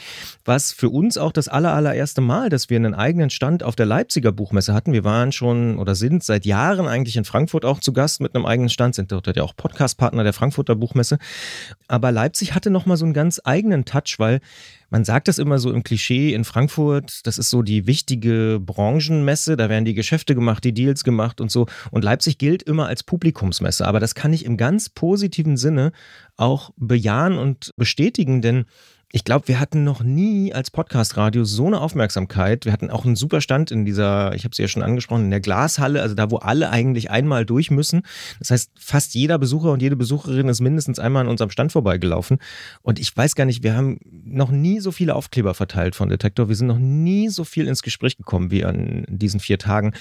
[0.44, 3.86] was für uns auch das aller, allererste Mal, dass wir einen eigenen Stand auf der
[3.86, 4.94] Leipziger Buchmesse hatten.
[4.94, 8.46] Wir waren schon oder sind seit Jahren eigentlich in Frankfurt auch zu Gast mit einem
[8.46, 11.18] eigenen Stand, sind dort ja auch Podcastpartner der Frankfurter Buchmesse.
[11.88, 14.40] Aber Leipzig hatte nochmal so einen ganz eigenen Touch, weil
[14.94, 19.58] man sagt das immer so im Klischee in Frankfurt, das ist so die wichtige Branchenmesse,
[19.58, 21.66] da werden die Geschäfte gemacht, die Deals gemacht und so.
[21.90, 25.94] Und Leipzig gilt immer als Publikumsmesse, aber das kann ich im ganz positiven Sinne
[26.38, 28.66] auch bejahen und bestätigen, denn
[29.16, 32.66] ich glaube, wir hatten noch nie als Podcast-Radio so eine Aufmerksamkeit.
[32.66, 35.30] Wir hatten auch einen super Stand in dieser, ich habe sie ja schon angesprochen, in
[35.30, 38.02] der Glashalle, also da, wo alle eigentlich einmal durch müssen.
[38.40, 42.40] Das heißt, fast jeder Besucher und jede Besucherin ist mindestens einmal an unserem Stand vorbeigelaufen.
[42.82, 46.50] Und ich weiß gar nicht, wir haben noch nie so viele Aufkleber verteilt von Detektor.
[46.50, 49.94] Wir sind noch nie so viel ins Gespräch gekommen wie an diesen vier Tagen.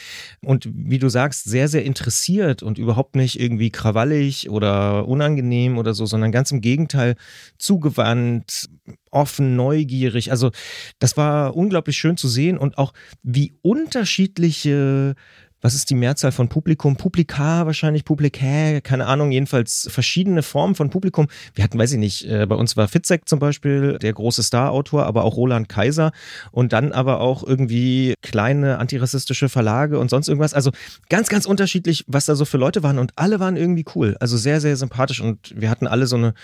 [0.42, 5.92] Und wie du sagst, sehr, sehr interessiert und überhaupt nicht irgendwie krawallig oder unangenehm oder
[5.92, 7.16] so, sondern ganz im Gegenteil
[7.58, 8.70] zugewandt,
[9.12, 10.30] offen, neugierig.
[10.30, 10.50] Also
[10.98, 12.92] das war unglaublich schön zu sehen und auch
[13.22, 15.14] wie unterschiedliche
[15.62, 16.96] was ist die Mehrzahl von Publikum?
[16.96, 21.28] Publika wahrscheinlich, Publikä, keine Ahnung, jedenfalls verschiedene Formen von Publikum.
[21.54, 25.06] Wir hatten, weiß ich nicht, äh, bei uns war Fitzek zum Beispiel der große Star-Autor,
[25.06, 26.10] aber auch Roland Kaiser
[26.50, 30.52] und dann aber auch irgendwie kleine antirassistische Verlage und sonst irgendwas.
[30.52, 30.72] Also
[31.08, 34.16] ganz, ganz unterschiedlich, was da so für Leute waren und alle waren irgendwie cool.
[34.18, 36.34] Also sehr, sehr sympathisch und wir hatten alle so eine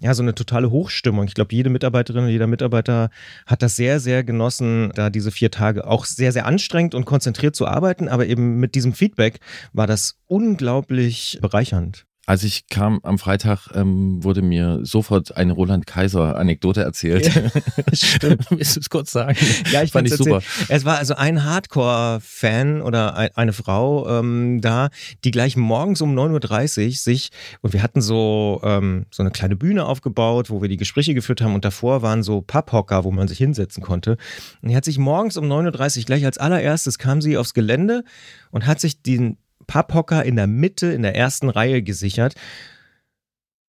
[0.00, 1.26] ja, so eine totale Hochstimmung.
[1.26, 3.10] Ich glaube, jede Mitarbeiterin jeder Mitarbeiter
[3.46, 7.56] hat das sehr, sehr genossen, da diese vier Tage auch sehr, sehr anstrengend und konzentriert
[7.56, 8.08] zu arbeiten.
[8.08, 9.40] Aber eben mit diesem Feedback
[9.72, 12.06] war das unglaublich bereichernd.
[12.28, 17.32] Als ich kam am Freitag, ähm, wurde mir sofort eine Roland Kaiser Anekdote erzählt.
[17.32, 17.50] Ja,
[17.92, 18.50] stimmt.
[18.50, 19.36] Willst du es kurz sagen?
[19.70, 20.42] Ja, ich fand ich super.
[20.68, 24.88] Es war also ein Hardcore-Fan oder eine Frau ähm, da,
[25.22, 29.54] die gleich morgens um 9.30 Uhr sich, und wir hatten so, ähm, so eine kleine
[29.54, 33.28] Bühne aufgebaut, wo wir die Gespräche geführt haben und davor waren so Papphocker, wo man
[33.28, 34.16] sich hinsetzen konnte.
[34.62, 38.02] Und die hat sich morgens um 9.30 Uhr gleich als allererstes kam sie aufs Gelände
[38.50, 42.34] und hat sich den Papphocker in der Mitte, in der ersten Reihe gesichert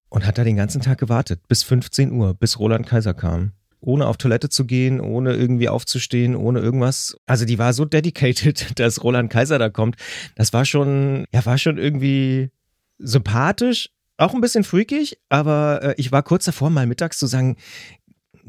[0.09, 3.51] und hat da den ganzen Tag gewartet, bis 15 Uhr, bis Roland Kaiser kam.
[3.79, 7.17] Ohne auf Toilette zu gehen, ohne irgendwie aufzustehen, ohne irgendwas.
[7.25, 9.97] Also die war so dedicated, dass Roland Kaiser da kommt.
[10.35, 12.49] Das war schon, ja, war schon irgendwie
[12.97, 17.55] sympathisch, auch ein bisschen freakig, aber äh, ich war kurz davor, mal mittags zu sagen,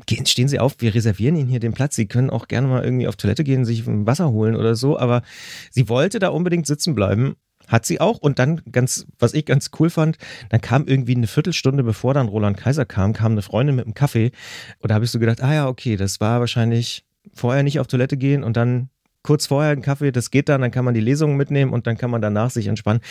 [0.07, 1.97] gehen, stehen Sie auf, wir reservieren Ihnen hier den Platz.
[1.97, 4.99] Sie können auch gerne mal irgendwie auf Toilette gehen, sich Wasser holen oder so.
[4.99, 5.23] Aber
[5.71, 7.37] sie wollte da unbedingt sitzen bleiben.
[7.67, 8.19] Hat sie auch.
[8.19, 10.17] Und dann ganz, was ich ganz cool fand,
[10.49, 13.95] dann kam irgendwie eine Viertelstunde bevor dann Roland Kaiser kam, kam eine Freundin mit einem
[13.95, 14.33] Kaffee.
[14.79, 17.87] Und da habe ich so gedacht, ah ja, okay, das war wahrscheinlich vorher nicht auf
[17.87, 18.89] Toilette gehen und dann
[19.23, 21.99] kurz vorher einen Kaffee, das geht dann, dann kann man die Lesungen mitnehmen und dann
[21.99, 23.03] kann man danach sich entspannen.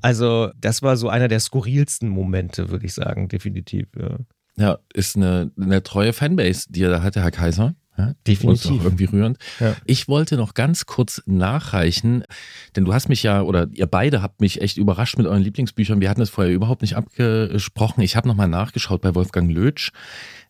[0.00, 3.88] Also, das war so einer der skurrilsten Momente, würde ich sagen, definitiv.
[3.98, 4.16] Ja.
[4.58, 7.74] Ja, ist eine, eine treue Fanbase, die er da hatte, Herr Kaiser.
[7.98, 8.80] Ja, Definitiv.
[8.80, 9.38] Auch irgendwie rührend.
[9.58, 9.74] Ja.
[9.84, 12.22] Ich wollte noch ganz kurz nachreichen,
[12.76, 16.00] denn du hast mich ja, oder ihr beide habt mich echt überrascht mit euren Lieblingsbüchern.
[16.00, 18.02] Wir hatten es vorher überhaupt nicht abgesprochen.
[18.02, 19.90] Ich habe nochmal nachgeschaut bei Wolfgang Lötsch.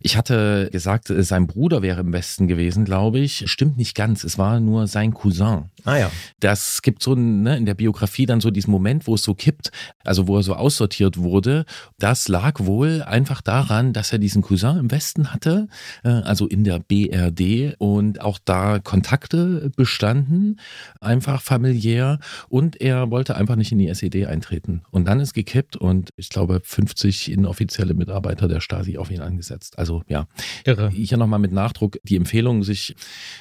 [0.01, 3.51] Ich hatte gesagt, sein Bruder wäre im Westen gewesen, glaube ich.
[3.51, 4.23] Stimmt nicht ganz.
[4.23, 5.65] Es war nur sein Cousin.
[5.85, 6.11] Ah ja.
[6.39, 9.73] Das gibt so ne, in der Biografie dann so diesen Moment, wo es so kippt,
[10.05, 11.65] also wo er so aussortiert wurde.
[11.99, 15.67] Das lag wohl einfach daran, dass er diesen Cousin im Westen hatte,
[16.05, 17.38] äh, also in der BRD
[17.79, 20.61] und auch da Kontakte bestanden,
[21.01, 22.19] einfach familiär
[22.49, 24.83] und er wollte einfach nicht in die SED eintreten.
[24.91, 29.79] Und dann ist gekippt und ich glaube 50 inoffizielle Mitarbeiter der Stasi auf ihn angesetzt.
[29.79, 30.27] Also ja,
[30.65, 30.91] Irre.
[30.91, 32.95] hier nochmal mit Nachdruck die Empfehlung, sich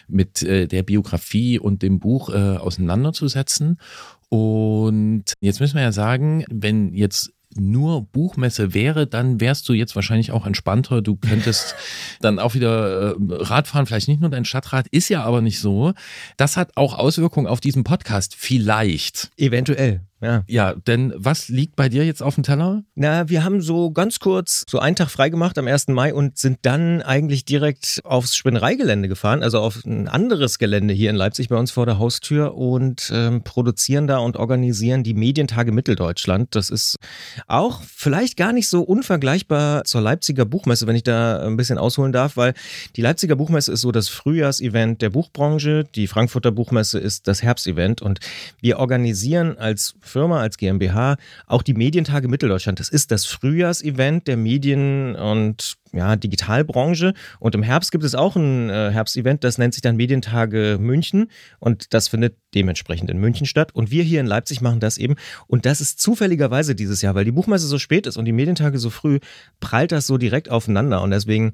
[0.07, 3.77] mit äh, der Biografie und dem Buch äh, auseinanderzusetzen.
[4.29, 9.95] Und jetzt müssen wir ja sagen, wenn jetzt nur Buchmesse wäre, dann wärst du jetzt
[9.95, 11.01] wahrscheinlich auch entspannter.
[11.01, 11.75] Du könntest
[12.21, 15.93] dann auch wieder äh, Radfahren, vielleicht nicht nur dein Stadtrad, ist ja aber nicht so.
[16.37, 19.31] Das hat auch Auswirkungen auf diesen Podcast, vielleicht.
[19.37, 20.01] Eventuell.
[20.19, 20.43] Ja.
[20.47, 22.83] ja, denn was liegt bei dir jetzt auf dem Teller?
[22.95, 25.89] Na, wir haben so ganz kurz so einen Tag freigemacht am 1.
[25.89, 31.11] Mai und sind dann eigentlich direkt aufs Spinnereigelände gefahren, also auf ein anderes Gelände hier
[31.11, 35.71] in Leipzig bei uns vor der Haustür und ähm, produzieren da und organisieren die Medientage
[35.71, 36.55] Mitteldeutschland.
[36.55, 36.95] Das ist
[37.45, 42.11] auch vielleicht gar nicht so unvergleichbar zur Leipziger Buchmesse, wenn ich da ein bisschen ausholen
[42.11, 42.55] darf, weil
[42.95, 48.01] die Leipziger Buchmesse ist so das Frühjahrsevent der Buchbranche, die Frankfurter Buchmesse ist das Herbstevent
[48.01, 48.19] und
[48.61, 52.79] wir organisieren als Firma, als GmbH, auch die Medientage Mitteldeutschland.
[52.79, 57.13] Das ist das Frühjahrsevent der Medien- und ja, Digitalbranche.
[57.39, 61.29] Und im Herbst gibt es auch ein äh, Herbstevent, das nennt sich dann Medientage München.
[61.59, 63.73] Und das findet dementsprechend in München statt.
[63.73, 65.15] Und wir hier in Leipzig machen das eben.
[65.47, 68.79] Und das ist zufälligerweise dieses Jahr, weil die Buchmesse so spät ist und die Medientage
[68.79, 69.19] so früh,
[69.59, 71.01] prallt das so direkt aufeinander.
[71.01, 71.53] Und deswegen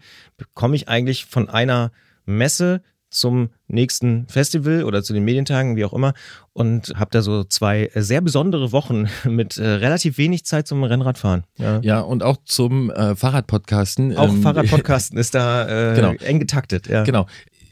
[0.54, 1.92] komme ich eigentlich von einer
[2.26, 2.82] Messe
[3.14, 6.14] zum nächsten Festival oder zu den Medientagen, wie auch immer,
[6.54, 11.44] und habe da so zwei sehr besondere Wochen mit äh, relativ wenig Zeit zum Rennradfahren.
[11.58, 14.18] Ja, ja und auch zum äh, Fahrradpodcasten.
[14.18, 16.14] Auch ähm, Fahrradpodcasten ist da äh, genau.
[16.14, 16.88] eng getaktet.
[16.88, 17.04] Ja.
[17.04, 17.28] Genau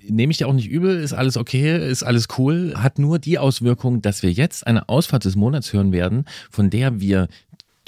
[0.09, 3.37] nehme ich dir auch nicht übel, ist alles okay, ist alles cool, hat nur die
[3.37, 7.27] Auswirkung, dass wir jetzt eine Ausfahrt des Monats hören werden, von der wir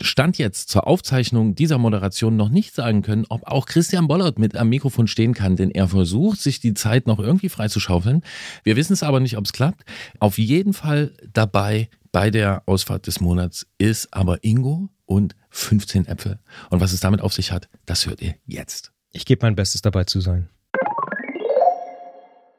[0.01, 4.55] Stand jetzt zur Aufzeichnung dieser Moderation noch nicht sagen können, ob auch Christian Bollert mit
[4.55, 8.23] am Mikrofon stehen kann, denn er versucht, sich die Zeit noch irgendwie freizuschaufeln.
[8.63, 9.83] Wir wissen es aber nicht, ob es klappt.
[10.19, 16.39] Auf jeden Fall dabei bei der Ausfahrt des Monats ist aber Ingo und 15 Äpfel.
[16.69, 18.91] Und was es damit auf sich hat, das hört ihr jetzt.
[19.11, 20.49] Ich gebe mein Bestes dabei zu sein.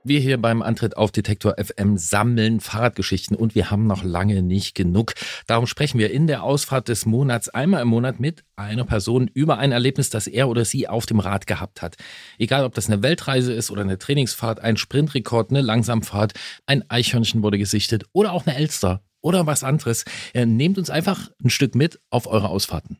[0.06, 4.74] Wir hier beim Antritt auf Detektor FM sammeln Fahrradgeschichten und wir haben noch lange nicht
[4.74, 5.14] genug.
[5.46, 9.56] Darum sprechen wir in der Ausfahrt des Monats einmal im Monat mit einer Person über
[9.56, 11.96] ein Erlebnis, das er oder sie auf dem Rad gehabt hat.
[12.38, 16.34] Egal, ob das eine Weltreise ist oder eine Trainingsfahrt, ein Sprintrekord, eine Langsamfahrt,
[16.66, 20.04] ein Eichhörnchen wurde gesichtet oder auch eine Elster oder was anderes.
[20.34, 22.98] Nehmt uns einfach ein Stück mit auf eure Ausfahrten.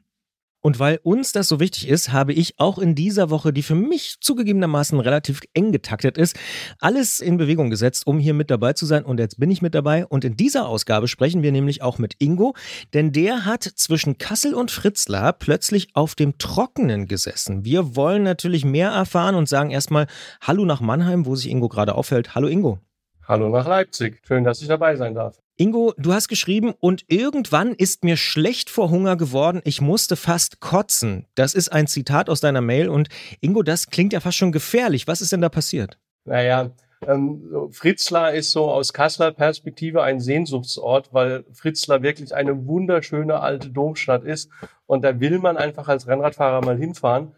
[0.64, 3.74] Und weil uns das so wichtig ist, habe ich auch in dieser Woche, die für
[3.74, 6.38] mich zugegebenermaßen relativ eng getaktet ist,
[6.80, 9.04] alles in Bewegung gesetzt, um hier mit dabei zu sein.
[9.04, 10.06] Und jetzt bin ich mit dabei.
[10.06, 12.54] Und in dieser Ausgabe sprechen wir nämlich auch mit Ingo,
[12.94, 17.66] denn der hat zwischen Kassel und Fritzlar plötzlich auf dem Trockenen gesessen.
[17.66, 20.06] Wir wollen natürlich mehr erfahren und sagen erstmal
[20.40, 22.34] Hallo nach Mannheim, wo sich Ingo gerade aufhält.
[22.34, 22.78] Hallo Ingo.
[23.26, 24.20] Hallo nach Leipzig.
[24.26, 25.38] Schön, dass ich dabei sein darf.
[25.56, 30.60] Ingo, du hast geschrieben, und irgendwann ist mir schlecht vor Hunger geworden, ich musste fast
[30.60, 31.26] kotzen.
[31.36, 33.08] Das ist ein Zitat aus deiner Mail und
[33.40, 35.06] Ingo, das klingt ja fast schon gefährlich.
[35.06, 35.98] Was ist denn da passiert?
[36.24, 36.70] Naja,
[37.06, 43.70] ähm, Fritzlar ist so aus Kasseler Perspektive ein Sehnsuchtsort, weil Fritzlar wirklich eine wunderschöne alte
[43.70, 44.50] Domstadt ist
[44.86, 47.32] und da will man einfach als Rennradfahrer mal hinfahren.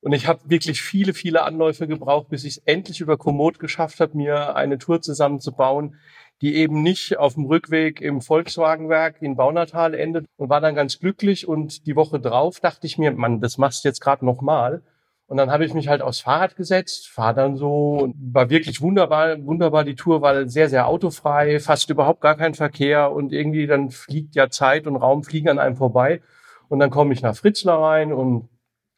[0.00, 4.00] Und ich habe wirklich viele, viele Anläufe gebraucht, bis ich es endlich über Komoot geschafft
[4.00, 5.96] habe, mir eine Tour zusammenzubauen,
[6.40, 11.00] die eben nicht auf dem Rückweg im Volkswagenwerk in Baunatal endet und war dann ganz
[11.00, 14.82] glücklich und die Woche drauf dachte ich mir, Mann, das machst du jetzt gerade nochmal.
[15.26, 18.80] Und dann habe ich mich halt aufs Fahrrad gesetzt, fahr dann so und war wirklich
[18.80, 23.66] wunderbar, wunderbar die Tour, weil sehr, sehr autofrei, fast überhaupt gar kein Verkehr und irgendwie
[23.66, 26.22] dann fliegt ja Zeit und Raum fliegen an einem vorbei.
[26.68, 28.48] Und dann komme ich nach Fritzlar rein und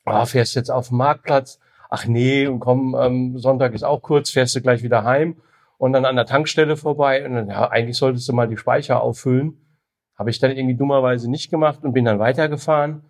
[0.05, 1.59] ah, fährst jetzt auf dem Marktplatz.
[1.89, 5.41] Ach nee, und komm, ähm, Sonntag ist auch kurz, fährst du gleich wieder heim
[5.79, 9.03] und dann an der Tankstelle vorbei und dann, ja, eigentlich solltest du mal die Speicher
[9.03, 9.59] auffüllen.
[10.17, 13.03] Habe ich dann irgendwie dummerweise nicht gemacht und bin dann weitergefahren.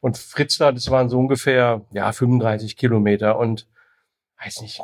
[0.00, 3.68] Und Fritzlar, das waren so ungefähr, ja, 35 Kilometer und
[4.42, 4.82] weiß nicht,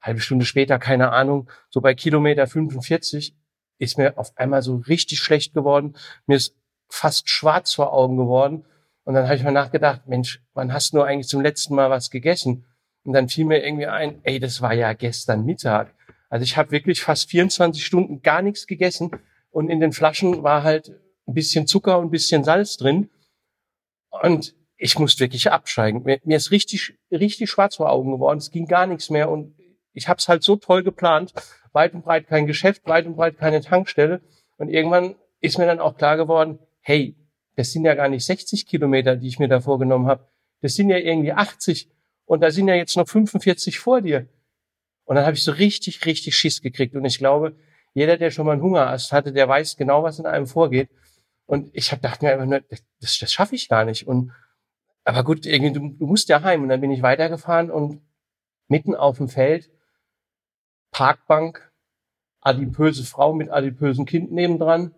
[0.00, 3.34] halbe Stunde später, keine Ahnung, so bei Kilometer 45
[3.78, 5.96] ist mir auf einmal so richtig schlecht geworden.
[6.26, 6.56] Mir ist
[6.88, 8.64] fast schwarz vor Augen geworden.
[9.04, 12.10] Und dann habe ich mir nachgedacht, Mensch, wann hast du eigentlich zum letzten Mal was
[12.10, 12.64] gegessen?
[13.04, 15.94] Und dann fiel mir irgendwie ein, ey, das war ja gestern Mittag.
[16.30, 19.10] Also ich habe wirklich fast 24 Stunden gar nichts gegessen
[19.50, 20.88] und in den Flaschen war halt
[21.26, 23.10] ein bisschen Zucker und ein bisschen Salz drin.
[24.10, 26.02] Und ich musste wirklich absteigen.
[26.02, 28.38] Mir, mir ist richtig, richtig schwarz vor Augen geworden.
[28.38, 29.54] Es ging gar nichts mehr und
[29.92, 31.32] ich habe es halt so toll geplant.
[31.72, 34.20] Weit und breit kein Geschäft, weit und breit keine Tankstelle.
[34.56, 37.16] Und irgendwann ist mir dann auch klar geworden, hey,
[37.56, 40.26] das sind ja gar nicht 60 Kilometer, die ich mir da vorgenommen habe.
[40.60, 41.88] Das sind ja irgendwie 80
[42.26, 44.28] und da sind ja jetzt noch 45 vor dir.
[45.04, 46.94] Und dann habe ich so richtig, richtig Schiss gekriegt.
[46.94, 47.56] Und ich glaube,
[47.92, 50.88] jeder, der schon mal einen Hungerast hatte, der weiß genau, was in einem vorgeht.
[51.46, 52.60] Und ich habe dachte mir einfach nur,
[53.00, 54.06] das, das schaffe ich gar nicht.
[54.06, 54.32] Und
[55.04, 56.62] aber gut, irgendwie, du, du musst ja heim.
[56.62, 58.00] Und dann bin ich weitergefahren und
[58.68, 59.70] mitten auf dem Feld,
[60.90, 61.70] Parkbank,
[62.40, 64.94] adipöse Frau mit adipösen Kind nebendran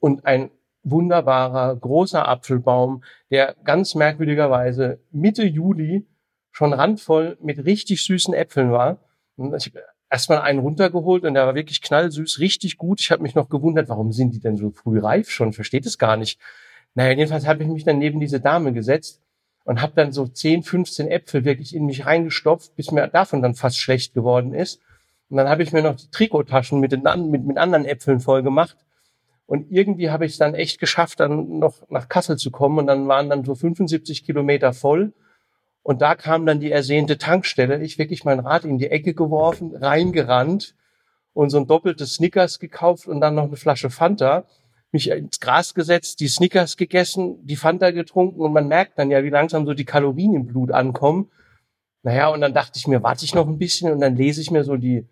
[0.00, 0.50] und ein
[0.84, 6.06] wunderbarer, großer Apfelbaum, der ganz merkwürdigerweise Mitte Juli
[6.50, 8.98] schon randvoll mit richtig süßen Äpfeln war.
[9.36, 13.00] Ich habe erstmal einen runtergeholt und der war wirklich knallsüß, richtig gut.
[13.00, 15.52] Ich habe mich noch gewundert, warum sind die denn so früh reif schon?
[15.52, 16.38] Versteht es gar nicht.
[16.94, 19.22] Naja, jedenfalls habe ich mich dann neben diese Dame gesetzt
[19.64, 23.54] und habe dann so 10, 15 Äpfel wirklich in mich reingestopft, bis mir davon dann
[23.54, 24.80] fast schlecht geworden ist.
[25.30, 28.42] Und dann habe ich mir noch die Trikottaschen mit, den, mit, mit anderen Äpfeln voll
[28.42, 28.76] gemacht.
[29.52, 32.78] Und irgendwie habe ich es dann echt geschafft, dann noch nach Kassel zu kommen.
[32.78, 35.12] Und dann waren dann so 75 Kilometer voll.
[35.82, 37.82] Und da kam dann die ersehnte Tankstelle.
[37.82, 40.74] Ich wirklich mein Rad in die Ecke geworfen, reingerannt
[41.34, 44.46] und so ein doppeltes Snickers gekauft und dann noch eine Flasche Fanta.
[44.90, 49.22] Mich ins Gras gesetzt, die Snickers gegessen, die Fanta getrunken und man merkt dann ja,
[49.22, 51.30] wie langsam so die Kalorien im Blut ankommen.
[52.02, 54.50] Naja, und dann dachte ich mir, warte ich noch ein bisschen und dann lese ich
[54.50, 55.06] mir so die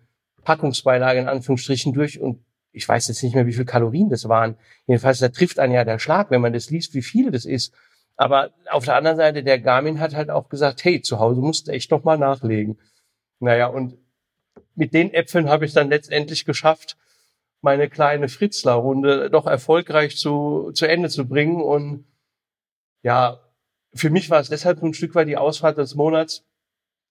[0.45, 2.39] Packungsbeilage in Anführungsstrichen durch und
[2.71, 4.55] ich weiß jetzt nicht mehr, wie viel Kalorien das waren.
[4.87, 7.73] Jedenfalls, da trifft einen ja der Schlag, wenn man das liest, wie viele das ist.
[8.15, 11.67] Aber auf der anderen Seite, der Garmin hat halt auch gesagt, hey, zu Hause musst
[11.67, 12.77] du echt noch mal nachlegen.
[13.39, 13.97] Naja, und
[14.75, 16.97] mit den Äpfeln habe ich dann letztendlich geschafft,
[17.61, 21.61] meine kleine Fritzler-Runde doch erfolgreich zu, zu Ende zu bringen.
[21.61, 22.05] Und
[23.03, 23.39] ja,
[23.93, 26.43] für mich war es deshalb ein Stück weit die Ausfahrt des Monats,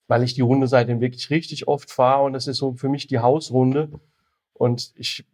[0.09, 3.07] weil ich die Runde seitdem wirklich richtig oft fahre und das ist so für mich
[3.07, 3.91] die Hausrunde.
[4.55, 5.25] Und ich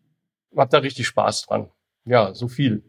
[0.56, 1.70] habe da richtig Spaß dran.
[2.04, 2.82] Ja, so viel.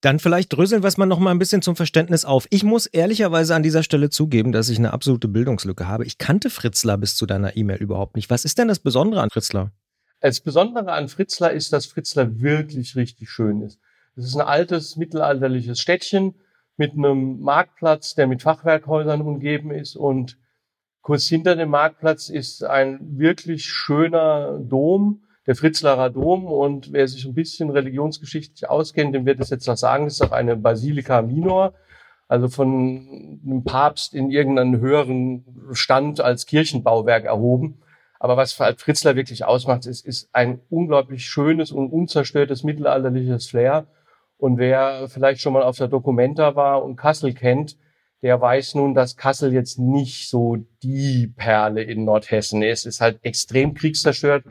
[0.00, 2.46] Dann vielleicht dröseln wir es mal noch mal ein bisschen zum Verständnis auf.
[2.50, 6.06] Ich muss ehrlicherweise an dieser Stelle zugeben, dass ich eine absolute Bildungslücke habe.
[6.06, 8.30] Ich kannte Fritzler bis zu deiner E-Mail überhaupt nicht.
[8.30, 9.72] Was ist denn das Besondere an Fritzler?
[10.20, 13.78] Das Besondere an Fritzlar ist, dass Fritzlar wirklich richtig schön ist.
[14.16, 16.34] Es ist ein altes, mittelalterliches Städtchen
[16.76, 20.38] mit einem Marktplatz, der mit Fachwerkhäusern umgeben ist und
[21.02, 27.24] kurz hinter dem Marktplatz ist ein wirklich schöner Dom, der Fritzlarer Dom und wer sich
[27.24, 31.22] ein bisschen religionsgeschichtlich auskennt, dem wird es jetzt was sagen, das ist auch eine Basilika
[31.22, 31.74] Minor,
[32.28, 37.82] also von einem Papst in irgendeinen höheren Stand als Kirchenbauwerk erhoben.
[38.20, 43.88] Aber was Fritzlar wirklich ausmacht, ist, ist ein unglaublich schönes und unzerstörtes mittelalterliches Flair.
[44.36, 47.76] Und wer vielleicht schon mal auf der Documenta war und Kassel kennt,
[48.22, 52.86] der weiß nun, dass Kassel jetzt nicht so die Perle in Nordhessen ist.
[52.86, 54.44] Ist halt extrem kriegszerstört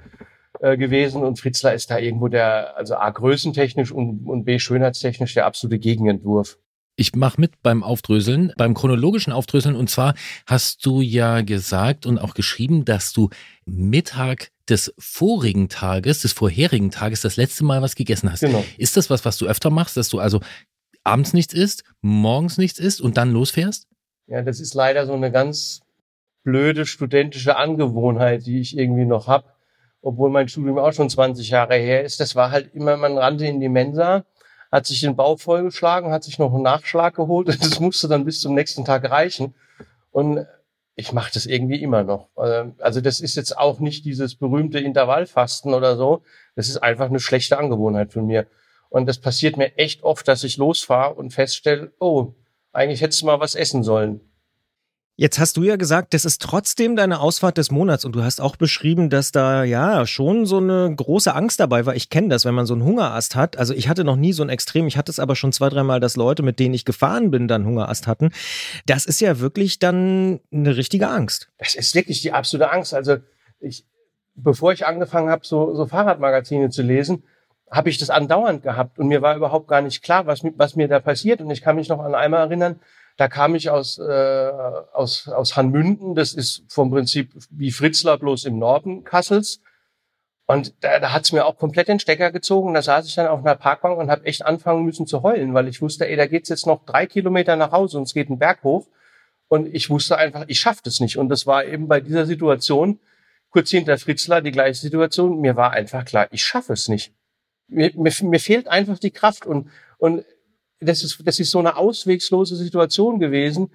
[0.60, 5.34] äh, gewesen und Fritzlar ist da irgendwo der, also A, größentechnisch und, und B, schönheitstechnisch
[5.34, 6.57] der absolute Gegenentwurf.
[6.95, 9.78] Ich mache mit beim Aufdröseln, beim chronologischen Aufdröseln.
[9.78, 13.30] Und zwar hast du ja gesagt und auch geschrieben, dass du
[13.66, 18.41] Mittag des vorigen Tages, des vorherigen Tages, das letzte Mal was gegessen hast.
[18.41, 18.66] Genau.
[18.78, 20.41] Ist das was, was du öfter machst, dass du also
[21.05, 23.88] abends nichts isst, morgens nichts isst und dann losfährst?
[24.28, 25.80] Ja, das ist leider so eine ganz
[26.43, 29.55] blöde studentische Angewohnheit, die ich irgendwie noch hab,
[30.02, 32.20] obwohl mein Studium auch schon 20 Jahre her ist.
[32.20, 34.26] Das war halt immer, man rannte in die Mensa
[34.72, 38.26] hat sich den Bauch vollgeschlagen, hat sich noch einen Nachschlag geholt und das musste dann
[38.26, 39.56] bis zum nächsten Tag reichen.
[40.12, 40.45] Und
[40.95, 42.28] ich mache das irgendwie immer noch.
[42.36, 46.24] Also das ist jetzt auch nicht dieses berühmte Intervallfasten oder so.
[46.56, 48.47] Das ist einfach eine schlechte Angewohnheit von mir.
[48.89, 52.34] Und das passiert mir echt oft, dass ich losfahre und feststelle, oh,
[52.74, 54.20] eigentlich hättest du mal was essen sollen.
[55.20, 58.39] Jetzt hast du ja gesagt, das ist trotzdem deine Ausfahrt des Monats und du hast
[58.39, 61.93] auch beschrieben, dass da ja schon so eine große Angst dabei war.
[61.93, 63.57] Ich kenne das, wenn man so einen Hungerast hat.
[63.57, 64.88] Also ich hatte noch nie so ein Extrem.
[64.88, 67.65] Ich hatte es aber schon zwei, dreimal, dass Leute, mit denen ich gefahren bin, dann
[67.65, 68.32] Hungerast hatten.
[68.86, 71.49] Das ist ja wirklich dann eine richtige Angst.
[71.57, 72.93] Das ist wirklich die absolute Angst.
[72.93, 73.17] Also
[73.59, 73.86] ich,
[74.36, 77.24] bevor ich angefangen habe, so, so Fahrradmagazine zu lesen,
[77.70, 80.88] habe ich das andauernd gehabt und mir war überhaupt gar nicht klar, was, was mir
[80.88, 81.41] da passiert.
[81.41, 82.80] Und ich kann mich noch an einmal erinnern,
[83.20, 84.51] da kam ich aus, äh,
[84.93, 89.59] aus, aus Hanmünden, das ist vom Prinzip wie Fritzlar bloß im Norden Kassels.
[90.45, 92.74] Und da, da hat's mir auch komplett den Stecker gezogen.
[92.74, 95.67] Da saß ich dann auf einer Parkbank und habe echt anfangen müssen zu heulen, weil
[95.67, 98.39] ich wusste, ey, da geht's jetzt noch drei Kilometer nach Hause und es geht einen
[98.39, 98.88] Berg hoch.
[99.49, 101.17] Und ich wusste einfach, ich schaff das nicht.
[101.17, 102.99] Und das war eben bei dieser Situation,
[103.49, 105.41] kurz hinter Fritzlar, die gleiche Situation.
[105.41, 107.11] Mir war einfach klar, ich schaffe es nicht.
[107.67, 109.45] Mir, mir, mir fehlt einfach die Kraft.
[109.45, 110.24] Und, und
[110.80, 113.71] das ist, das ist so eine auswegslose Situation gewesen.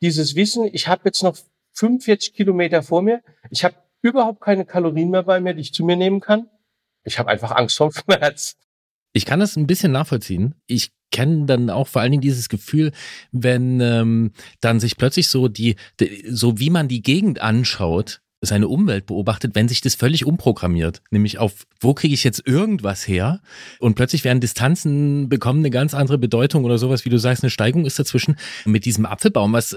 [0.00, 1.36] Dieses Wissen, ich habe jetzt noch
[1.74, 5.84] 45 Kilometer vor mir, ich habe überhaupt keine Kalorien mehr bei mir, die ich zu
[5.84, 6.48] mir nehmen kann.
[7.04, 8.56] Ich habe einfach Angst vor Schmerz.
[9.12, 10.54] Ich kann das ein bisschen nachvollziehen.
[10.66, 12.92] Ich kenne dann auch vor allen Dingen dieses Gefühl,
[13.32, 18.68] wenn ähm, dann sich plötzlich so die, die, so wie man die Gegend anschaut, seine
[18.68, 21.02] Umwelt beobachtet, wenn sich das völlig umprogrammiert.
[21.10, 23.40] Nämlich auf, wo kriege ich jetzt irgendwas her?
[23.80, 27.50] Und plötzlich werden Distanzen bekommen eine ganz andere Bedeutung oder sowas, wie du sagst, eine
[27.50, 28.36] Steigung ist dazwischen.
[28.64, 29.76] Mit diesem Apfelbaum, was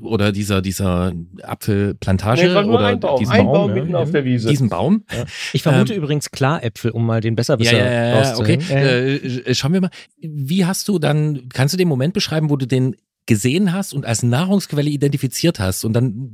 [0.00, 4.10] oder dieser dieser Apfelplantage nee, oder ein Baum, diesen ein Baum, Baum mitten ja, auf
[4.10, 4.48] der Wiese.
[4.48, 5.04] Diesen Baum.
[5.12, 5.24] Ja.
[5.52, 8.54] Ich vermute ähm, übrigens Klaräpfel, um mal den Besserwisser ja, ja, ja, okay.
[8.54, 9.90] Äh, schauen wir mal.
[10.20, 11.48] Wie hast du dann?
[11.52, 15.84] Kannst du den Moment beschreiben, wo du den gesehen hast und als Nahrungsquelle identifiziert hast.
[15.84, 16.30] Und dann,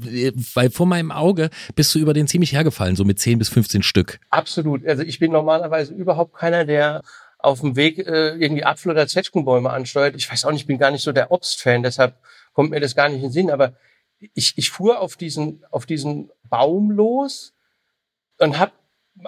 [0.55, 3.83] weil vor meinem Auge bist du über den ziemlich hergefallen, so mit 10 bis 15
[3.83, 4.19] Stück.
[4.31, 4.87] Absolut.
[4.87, 7.03] Also ich bin normalerweise überhaupt keiner, der
[7.39, 10.15] auf dem Weg äh, irgendwie Apfel- oder Zwetschgenbäume ansteuert.
[10.17, 12.17] Ich weiß auch nicht, ich bin gar nicht so der Obstfan, deshalb
[12.53, 13.51] kommt mir das gar nicht in den Sinn.
[13.51, 13.75] Aber
[14.35, 17.55] ich, ich fuhr auf diesen, auf diesen Baum los
[18.39, 18.73] und habe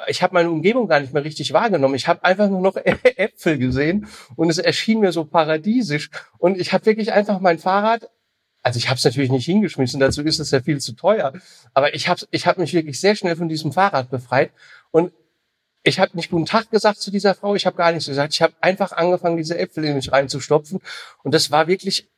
[0.06, 1.94] ich habe meine Umgebung gar nicht mehr richtig wahrgenommen.
[1.94, 4.06] Ich habe einfach nur noch Äpfel gesehen
[4.36, 6.10] und es erschien mir so paradiesisch.
[6.38, 8.08] Und ich habe wirklich einfach mein Fahrrad,
[8.62, 11.32] also ich habe es natürlich nicht hingeschmissen, dazu ist es ja viel zu teuer,
[11.74, 14.52] aber ich habe ich hab mich wirklich sehr schnell von diesem Fahrrad befreit
[14.90, 15.12] und
[15.84, 18.34] ich habe nicht guten Tag gesagt zu dieser Frau, ich habe gar nichts gesagt.
[18.34, 20.80] Ich habe einfach angefangen, diese Äpfel in mich reinzustopfen
[21.24, 22.08] und das war wirklich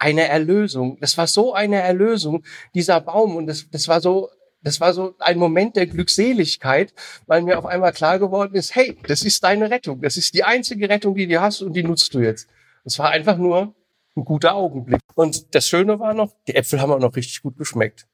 [0.00, 0.98] eine Erlösung.
[1.00, 2.42] Das war so eine Erlösung,
[2.74, 3.36] dieser Baum.
[3.36, 4.30] Und das, das war so
[4.62, 6.92] das war so ein Moment der Glückseligkeit,
[7.26, 10.02] weil mir auf einmal klar geworden ist, hey, das ist deine Rettung.
[10.02, 12.48] Das ist die einzige Rettung, die du hast und die nutzt du jetzt.
[12.84, 13.74] Es war einfach nur
[14.16, 15.00] ein guter Augenblick.
[15.14, 18.06] Und das Schöne war noch, die Äpfel haben auch noch richtig gut geschmeckt.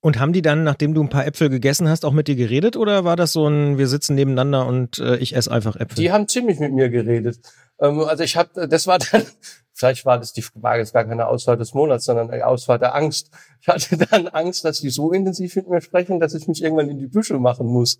[0.00, 2.76] Und haben die dann, nachdem du ein paar Äpfel gegessen hast, auch mit dir geredet
[2.76, 5.96] oder war das so ein, wir sitzen nebeneinander und äh, ich esse einfach Äpfel?
[5.96, 7.40] Die haben ziemlich mit mir geredet.
[7.80, 9.22] Ähm, also ich habe, das war dann,
[9.76, 12.94] vielleicht war das die war jetzt gar keine Ausfahrt des Monats, sondern eine Ausfahrt der
[12.94, 13.30] Angst.
[13.60, 16.88] Ich hatte dann Angst, dass die so intensiv mit mir sprechen, dass ich mich irgendwann
[16.88, 17.98] in die Büsche machen muss.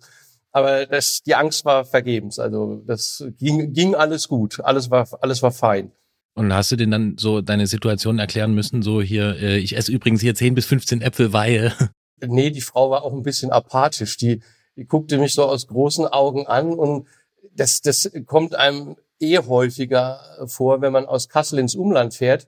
[0.51, 2.39] Aber das, die Angst war vergebens.
[2.39, 4.59] Also das ging, ging alles gut.
[4.61, 5.91] Alles war, alles war fein.
[6.33, 9.91] Und hast du denn dann so deine Situation erklären müssen, so hier, äh, ich esse
[9.91, 11.73] übrigens hier 10 bis 15 Äpfel, weil.
[12.25, 14.17] Nee, die Frau war auch ein bisschen apathisch.
[14.17, 14.41] Die,
[14.75, 17.05] die guckte mich so aus großen Augen an und
[17.53, 22.47] das, das kommt einem eh häufiger vor, wenn man aus Kassel ins Umland fährt.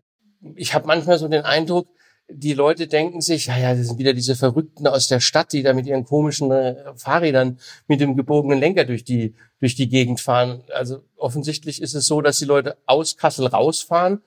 [0.56, 1.88] Ich habe manchmal so den Eindruck,
[2.32, 5.64] die Leute denken sich, ja, ja, das sind wieder diese Verrückten aus der Stadt, die
[5.64, 10.22] da mit ihren komischen äh, Fahrrädern mit dem gebogenen Lenker durch die, durch die Gegend
[10.22, 10.64] fahren.
[10.74, 14.22] Also offensichtlich ist es so, dass die Leute aus Kassel rausfahren,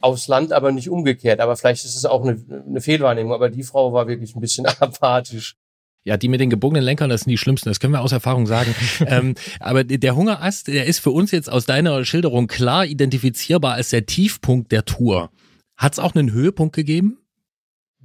[0.00, 1.40] aufs Land aber nicht umgekehrt.
[1.40, 3.32] Aber vielleicht ist es auch eine, eine Fehlwahrnehmung.
[3.32, 5.56] Aber die Frau war wirklich ein bisschen apathisch.
[6.04, 8.46] Ja, die mit den gebogenen Lenkern, das sind die schlimmsten, das können wir aus Erfahrung
[8.46, 8.74] sagen.
[9.06, 13.90] ähm, aber der Hungerast, der ist für uns jetzt aus deiner Schilderung klar identifizierbar als
[13.90, 15.30] der Tiefpunkt der Tour.
[15.76, 17.18] Hat es auch einen Höhepunkt gegeben?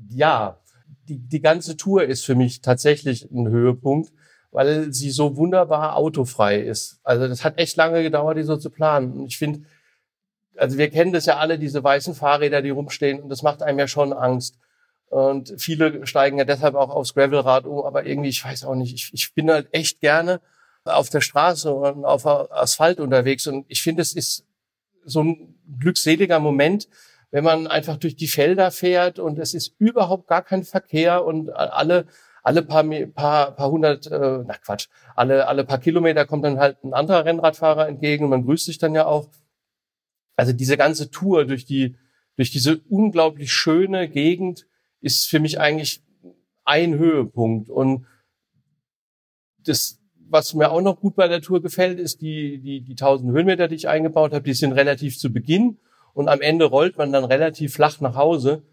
[0.09, 0.59] ja,
[1.07, 4.11] die, die ganze Tour ist für mich tatsächlich ein Höhepunkt,
[4.51, 6.99] weil sie so wunderbar autofrei ist.
[7.03, 9.13] Also das hat echt lange gedauert, die so zu planen.
[9.13, 9.61] Und ich finde,
[10.55, 13.79] also wir kennen das ja alle, diese weißen Fahrräder, die rumstehen, und das macht einem
[13.79, 14.59] ja schon Angst.
[15.13, 18.95] Und viele steigen ja deshalb auch aufs Gravelrad um, aber irgendwie, ich weiß auch nicht,
[18.95, 20.41] ich, ich bin halt echt gerne
[20.85, 23.45] auf der Straße und auf Asphalt unterwegs.
[23.45, 24.47] Und ich finde, es ist
[25.05, 26.89] so ein glückseliger Moment,
[27.29, 31.51] wenn man einfach durch die Felder fährt und es ist überhaupt gar kein Verkehr und
[31.51, 32.07] alle
[32.41, 32.83] alle paar
[33.13, 37.23] paar, paar hundert, äh, na Quatsch, alle alle paar Kilometer kommt dann halt ein anderer
[37.23, 39.29] Rennradfahrer entgegen und man grüßt sich dann ja auch.
[40.35, 41.97] Also diese ganze Tour durch die
[42.35, 44.65] durch diese unglaublich schöne Gegend
[45.03, 46.01] ist für mich eigentlich
[46.63, 47.69] ein Höhepunkt.
[47.69, 48.07] Und
[49.65, 49.99] das
[50.29, 53.67] was mir auch noch gut bei der Tour gefällt, ist die die die 1000 Höhenmeter,
[53.67, 55.77] die ich eingebaut habe, die sind relativ zu Beginn.
[56.13, 58.63] Und am Ende rollt man dann relativ flach nach Hause.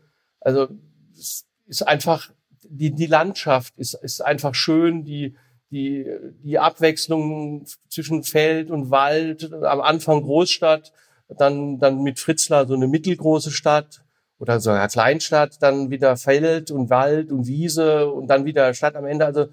[0.41, 0.69] Also
[1.13, 2.31] es ist einfach
[2.63, 5.37] die die Landschaft ist ist einfach schön, die
[5.71, 6.07] die
[6.43, 10.93] die Abwechslung zwischen Feld und Wald, am Anfang Großstadt,
[11.37, 14.03] dann dann mit Fritzlar so eine mittelgroße Stadt
[14.41, 18.97] oder so eine Kleinstadt, dann wieder Feld und Wald und Wiese und dann wieder Stadt
[18.97, 19.27] am Ende.
[19.27, 19.47] Also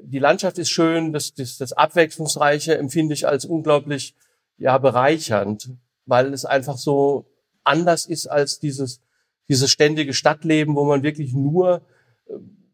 [0.00, 4.14] die Landschaft ist schön, das, das, das Abwechslungsreiche empfinde ich als unglaublich
[4.58, 5.70] ja bereichernd
[6.06, 7.26] weil es einfach so
[7.64, 9.00] anders ist als dieses,
[9.48, 11.82] dieses ständige Stadtleben, wo man wirklich nur,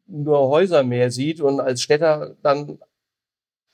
[0.06, 2.78] nur Häuser mehr sieht und als Städter dann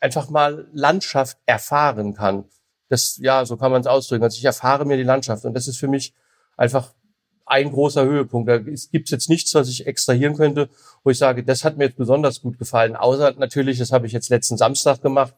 [0.00, 2.44] einfach mal Landschaft erfahren kann.
[2.88, 4.24] Das, ja, so kann man es ausdrücken.
[4.24, 6.14] Also ich erfahre mir die Landschaft und das ist für mich
[6.56, 6.94] einfach
[7.48, 8.48] ein großer Höhepunkt.
[8.48, 10.68] Da gibt es jetzt nichts, was ich extrahieren könnte,
[11.02, 12.96] wo ich sage, das hat mir jetzt besonders gut gefallen.
[12.96, 15.34] Außer natürlich, das habe ich jetzt letzten Samstag gemacht,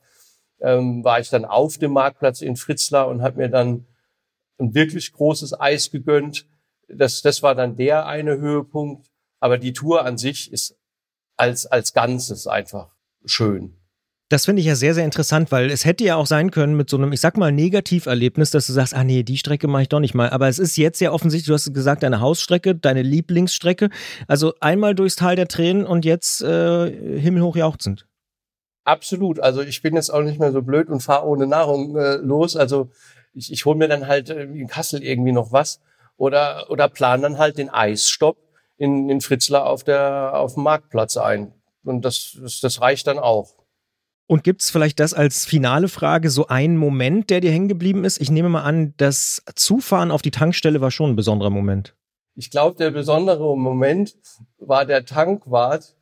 [0.60, 3.86] ähm, war ich dann auf dem Marktplatz in Fritzlar und habe mir dann
[4.58, 6.46] ein wirklich großes Eis gegönnt.
[6.88, 9.06] Das, das war dann der eine Höhepunkt.
[9.38, 10.76] Aber die Tour an sich ist
[11.36, 12.94] als, als Ganzes einfach
[13.24, 13.79] schön.
[14.30, 16.88] Das finde ich ja sehr, sehr interessant, weil es hätte ja auch sein können mit
[16.88, 19.88] so einem, ich sag mal, Negativerlebnis, dass du sagst, ah nee, die Strecke mache ich
[19.88, 20.30] doch nicht mal.
[20.30, 23.90] Aber es ist jetzt ja offensichtlich, du hast gesagt, deine Hausstrecke, deine Lieblingsstrecke.
[24.28, 28.06] Also einmal durchs Tal der Tränen und jetzt äh, himmelhoch jauchzend.
[28.84, 29.40] Absolut.
[29.40, 32.54] Also ich bin jetzt auch nicht mehr so blöd und fahre ohne Nahrung äh, los.
[32.54, 32.88] Also
[33.34, 35.80] ich, ich hole mir dann halt äh, in Kassel irgendwie noch was
[36.16, 38.36] oder, oder plan dann halt den Eisstopp
[38.78, 41.52] in, in Fritzlar auf, der, auf dem Marktplatz ein.
[41.82, 43.59] Und das, das, das reicht dann auch.
[44.30, 48.20] Und gibt's vielleicht das als finale Frage, so einen Moment, der dir hängen geblieben ist?
[48.20, 51.96] Ich nehme mal an, das Zufahren auf die Tankstelle war schon ein besonderer Moment.
[52.36, 54.14] Ich glaube, der besondere Moment
[54.58, 55.96] war der Tankwart.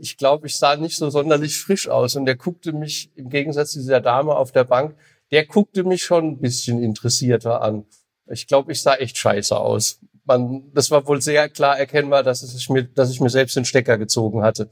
[0.00, 3.72] Ich glaube, ich sah nicht so sonderlich frisch aus und der guckte mich im Gegensatz
[3.72, 4.94] zu dieser Dame auf der Bank
[5.30, 7.84] der guckte mich schon ein bisschen interessierter an.
[8.28, 10.00] Ich glaube, ich sah echt scheiße aus.
[10.24, 13.64] Man, das war wohl sehr klar erkennbar, dass, es mir, dass ich mir selbst den
[13.64, 14.70] Stecker gezogen hatte.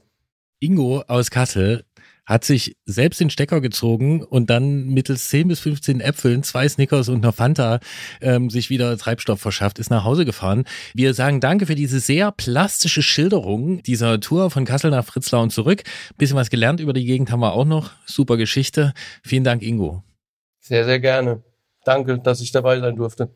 [0.59, 1.85] Ingo aus Kassel
[2.25, 7.09] hat sich selbst den Stecker gezogen und dann mittels 10 bis 15 Äpfeln, zwei Snickers
[7.09, 7.79] und einer Fanta
[8.21, 10.65] ähm, sich wieder Treibstoff verschafft, ist nach Hause gefahren.
[10.93, 15.51] Wir sagen danke für diese sehr plastische Schilderung dieser Tour von Kassel nach Fritzlar und
[15.51, 15.83] zurück.
[16.17, 17.91] Bisschen was gelernt über die Gegend haben wir auch noch.
[18.05, 18.93] Super Geschichte.
[19.23, 20.03] Vielen Dank, Ingo.
[20.59, 21.43] Sehr, sehr gerne.
[21.83, 23.29] Danke, dass ich dabei sein durfte.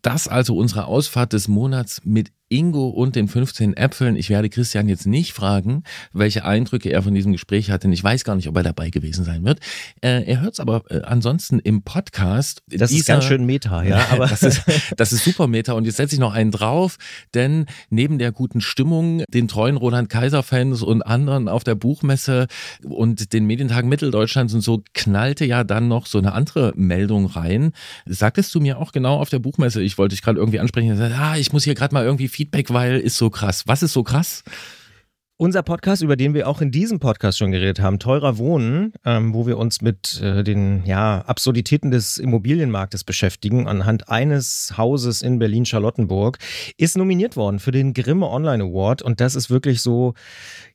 [0.00, 4.16] Das also unsere Ausfahrt des Monats mit Ingo und den 15 Äpfeln.
[4.16, 5.82] Ich werde Christian jetzt nicht fragen,
[6.12, 7.88] welche Eindrücke er von diesem Gespräch hatte.
[7.90, 9.60] Ich weiß gar nicht, ob er dabei gewesen sein wird.
[10.00, 12.62] Äh, er hört es aber äh, ansonsten im Podcast.
[12.68, 14.06] Das Dieser- ist ganz schön Meta, ja.
[14.10, 14.62] Aber das ist,
[14.96, 15.72] das ist super Meta.
[15.72, 16.96] Und jetzt setze ich noch einen drauf,
[17.34, 22.46] denn neben der guten Stimmung, den treuen Roland Kaiser-Fans und anderen auf der Buchmesse
[22.84, 27.72] und den Medientagen Mitteldeutschlands und so knallte ja dann noch so eine andere Meldung rein.
[28.06, 31.36] Sagtest du mir auch genau auf der Buchmesse, ich wollte dich gerade irgendwie ansprechen, ah,
[31.36, 33.62] ich muss hier gerade mal irgendwie Feedback, weil ist so krass.
[33.66, 34.44] Was ist so krass?
[35.38, 39.34] Unser Podcast, über den wir auch in diesem Podcast schon geredet haben, Teurer Wohnen, ähm,
[39.34, 45.38] wo wir uns mit äh, den ja, Absurditäten des Immobilienmarktes beschäftigen, anhand eines Hauses in
[45.38, 46.38] Berlin-Charlottenburg,
[46.78, 49.02] ist nominiert worden für den Grimme Online Award.
[49.02, 50.14] Und das ist wirklich so,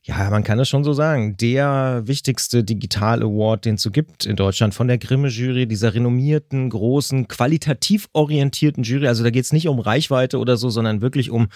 [0.04, 4.26] ja, man kann es schon so sagen, der wichtigste Digital Award, den es so gibt
[4.26, 9.08] in Deutschland von der Grimme-Jury, dieser renommierten, großen, qualitativ orientierten Jury.
[9.08, 11.48] Also da geht es nicht um Reichweite oder so, sondern wirklich um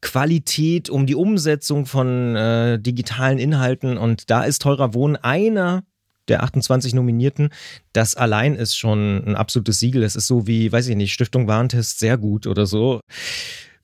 [0.00, 3.98] Qualität, um die Umsetzung von äh, digitalen Inhalten.
[3.98, 5.82] Und da ist Teurer Wohnen einer
[6.28, 7.48] der 28 Nominierten.
[7.92, 10.02] Das allein ist schon ein absolutes Siegel.
[10.02, 13.00] Es ist so wie, weiß ich nicht, Stiftung Warentest sehr gut oder so.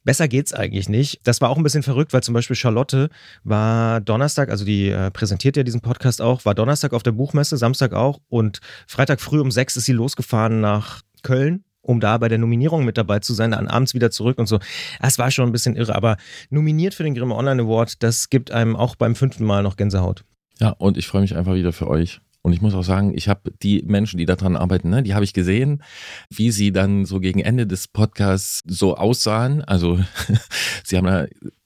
[0.05, 1.21] Besser geht's eigentlich nicht.
[1.25, 3.09] Das war auch ein bisschen verrückt, weil zum Beispiel Charlotte
[3.43, 7.57] war Donnerstag, also die äh, präsentiert ja diesen Podcast auch, war Donnerstag auf der Buchmesse,
[7.57, 12.29] Samstag auch und Freitag früh um sechs ist sie losgefahren nach Köln um da bei
[12.29, 14.59] der Nominierung mit dabei zu sein, dann abends wieder zurück und so.
[15.01, 16.17] Das war schon ein bisschen irre, aber
[16.51, 20.25] nominiert für den Grimme Online Award, das gibt einem auch beim fünften Mal noch Gänsehaut.
[20.59, 22.21] Ja, und ich freue mich einfach wieder für euch.
[22.45, 25.25] Und ich muss auch sagen, ich habe die Menschen, die daran arbeiten, ne, die habe
[25.25, 25.83] ich gesehen,
[26.29, 29.65] wie sie dann so gegen Ende des Podcasts so aussahen.
[29.65, 29.99] Also
[30.85, 31.25] sie haben da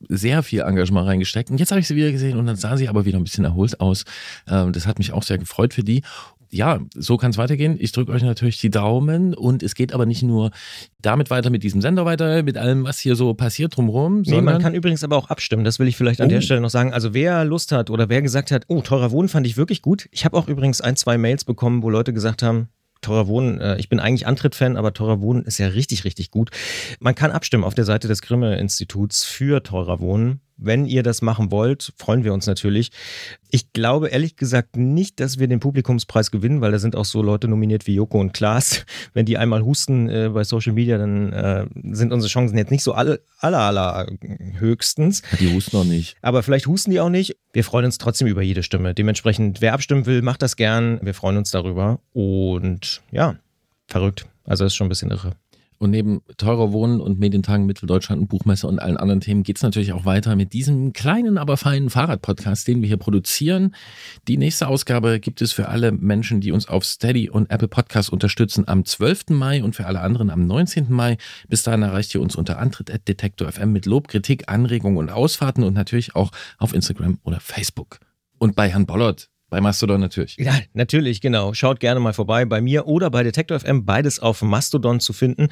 [0.09, 1.51] sehr viel Engagement reingesteckt.
[1.51, 3.45] Und jetzt habe ich sie wieder gesehen und dann sahen sie aber wieder ein bisschen
[3.45, 4.05] erholt aus.
[4.49, 6.03] Ähm, Das hat mich auch sehr gefreut für die.
[6.51, 7.77] Ja, so kann es weitergehen.
[7.79, 10.51] Ich drücke euch natürlich die Daumen und es geht aber nicht nur
[11.03, 14.61] damit weiter mit diesem Sender weiter, mit allem, was hier so passiert drumherum, Nee, man
[14.63, 15.65] kann übrigens aber auch abstimmen.
[15.65, 16.31] Das will ich vielleicht an Oh.
[16.31, 16.93] der Stelle noch sagen.
[16.93, 20.09] Also wer Lust hat oder wer gesagt hat, oh, teurer Wohnen fand ich wirklich gut.
[20.11, 22.69] Ich habe auch übrigens ein, zwei Mails bekommen, wo Leute gesagt haben,
[23.01, 26.51] teurer Wohnen, äh, ich bin eigentlich Antritt-Fan, aber teurer Wohnen ist ja richtig, richtig gut.
[26.99, 30.41] Man kann abstimmen auf der Seite des Grimme-Instituts für teurer Wohnen.
[30.59, 32.91] Wenn ihr das machen wollt, freuen wir uns natürlich.
[33.51, 37.23] Ich glaube ehrlich gesagt nicht, dass wir den Publikumspreis gewinnen, weil da sind auch so
[37.23, 38.85] Leute nominiert wie Joko und Klaas.
[39.15, 42.83] Wenn die einmal husten äh, bei Social Media, dann äh, sind unsere Chancen jetzt nicht
[42.83, 44.07] so alle, aller, aller
[44.59, 45.23] höchstens.
[45.39, 46.17] die husten noch nicht.
[46.23, 47.37] Aber vielleicht husten die auch nicht.
[47.53, 48.95] Wir freuen uns trotzdem über jede Stimme.
[48.95, 50.99] Dementsprechend, wer abstimmen will, macht das gern.
[51.03, 52.01] Wir freuen uns darüber.
[52.13, 53.37] Und ja,
[53.87, 54.27] verrückt.
[54.45, 55.37] Also das ist schon ein bisschen irre.
[55.79, 59.63] Und neben teurer Wohnen und Medientagen Mitteldeutschland und Buchmesse und allen anderen Themen geht es
[59.63, 63.75] natürlich auch weiter mit diesem kleinen, aber feinen Fahrradpodcast, den wir hier produzieren.
[64.27, 68.11] Die nächste Ausgabe gibt es für alle Menschen, die uns auf Steady und Apple Podcasts
[68.11, 69.31] unterstützen, am 12.
[69.31, 70.87] Mai und für alle anderen am 19.
[70.89, 71.17] Mai.
[71.49, 75.75] Bis dahin erreicht ihr uns unter Antritt.detektor FM mit Lob, Kritik, Anregungen und Ausfahrten und
[75.75, 78.01] natürlich auch auf Instagram oder Facebook.
[78.39, 80.37] Und bei Herrn Bollert, bei Mastodon natürlich.
[80.39, 81.55] Ja, natürlich, genau.
[81.55, 85.49] Schaut gerne mal vorbei bei mir oder bei Detektor FM, beides auf Mastodon zu finden.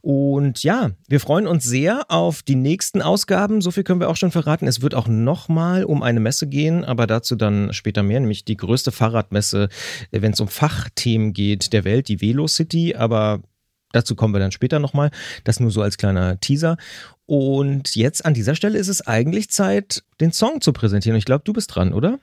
[0.00, 3.60] Und ja, wir freuen uns sehr auf die nächsten Ausgaben.
[3.60, 4.66] So viel können wir auch schon verraten.
[4.66, 8.56] Es wird auch nochmal um eine Messe gehen, aber dazu dann später mehr, nämlich die
[8.56, 9.68] größte Fahrradmesse,
[10.10, 12.96] wenn es um Fachthemen geht der Welt, die Velo City.
[12.96, 13.42] Aber
[13.92, 15.10] dazu kommen wir dann später nochmal.
[15.44, 16.76] Das nur so als kleiner Teaser.
[17.26, 21.16] Und jetzt an dieser Stelle ist es eigentlich Zeit, den Song zu präsentieren.
[21.16, 22.18] Ich glaube, du bist dran, oder?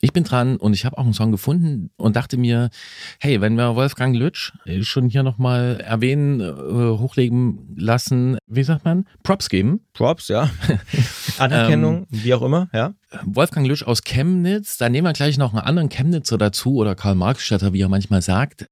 [0.00, 2.70] Ich bin dran und ich habe auch einen Song gefunden und dachte mir,
[3.18, 8.84] hey, wenn wir Wolfgang Lütsch äh, schon hier nochmal erwähnen, äh, hochlegen lassen, wie sagt
[8.84, 9.80] man, Props geben.
[9.94, 10.50] Props, ja.
[11.38, 12.94] Anerkennung, wie auch immer, ja.
[13.24, 17.14] Wolfgang Lütsch aus Chemnitz, da nehmen wir gleich noch einen anderen Chemnitzer dazu oder Karl
[17.14, 18.68] Marxstädter, wie er manchmal sagt.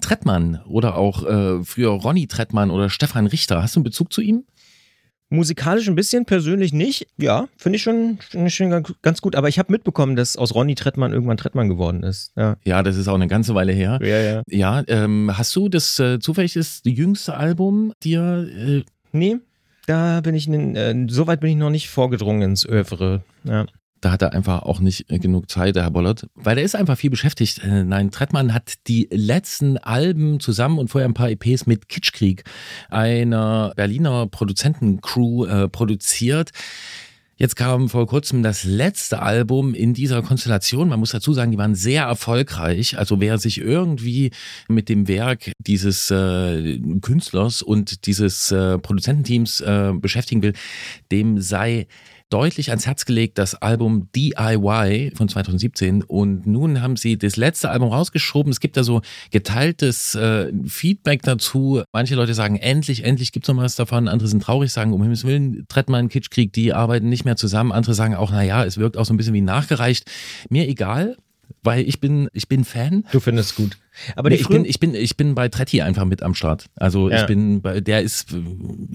[0.00, 3.62] Trettmann oder auch äh, früher Ronny Trettmann oder Stefan Richter.
[3.62, 4.44] Hast du einen Bezug zu ihm?
[5.30, 7.06] Musikalisch ein bisschen, persönlich nicht.
[7.18, 8.70] Ja, finde ich schon, finde ich schon
[9.02, 9.36] ganz- gut.
[9.36, 12.32] Aber ich habe mitbekommen, dass aus Ronny Trettmann irgendwann Trettmann geworden ist.
[12.36, 13.98] Ja, Ja, das ist auch eine ganze Weile her.
[14.02, 14.18] ja.
[14.20, 14.42] ja.
[14.48, 19.36] Ja, ähm, hast du das äh, zufällig das jüngste Album dir äh, Nee,
[19.86, 23.22] da bin ich, äh, so weit bin ich noch nicht vorgedrungen ins Övre.
[23.44, 23.66] Ja.
[24.00, 26.76] Da hat er einfach auch nicht äh, genug Zeit, der Herr Bollert, weil er ist
[26.76, 27.62] einfach viel beschäftigt.
[27.64, 32.44] Äh, Nein, Trettmann hat die letzten Alben zusammen und vorher ein paar EPs mit Kitschkrieg,
[32.90, 36.50] einer Berliner Produzentencrew, äh, produziert.
[37.38, 40.88] Jetzt kam vor kurzem das letzte Album in dieser Konstellation.
[40.88, 42.98] Man muss dazu sagen, die waren sehr erfolgreich.
[42.98, 44.32] Also wer sich irgendwie
[44.68, 50.52] mit dem Werk dieses äh, Künstlers und dieses äh, Produzententeams äh, beschäftigen will,
[51.12, 51.86] dem sei
[52.30, 56.02] deutlich ans Herz gelegt, das Album DIY von 2017.
[56.02, 58.50] Und nun haben sie das letzte Album rausgeschoben.
[58.52, 61.82] Es gibt da so geteiltes äh, Feedback dazu.
[61.92, 64.08] Manche Leute sagen, endlich, endlich gibt es noch was davon.
[64.08, 67.72] Andere sind traurig, sagen, um Himmels Willen, Trettmann, Kitschkrieg, die arbeiten nicht mehr zusammen.
[67.72, 70.10] Andere sagen auch, naja, es wirkt auch so ein bisschen wie nachgereicht.
[70.50, 71.16] Mir egal
[71.62, 73.04] weil ich bin, ich bin Fan.
[73.12, 73.76] Du findest gut.
[74.16, 76.66] Aber nee, ich bin, ich bin, ich bin bei Tretti einfach mit am Start.
[76.76, 77.20] Also ja.
[77.20, 78.34] ich bin bei, der ist,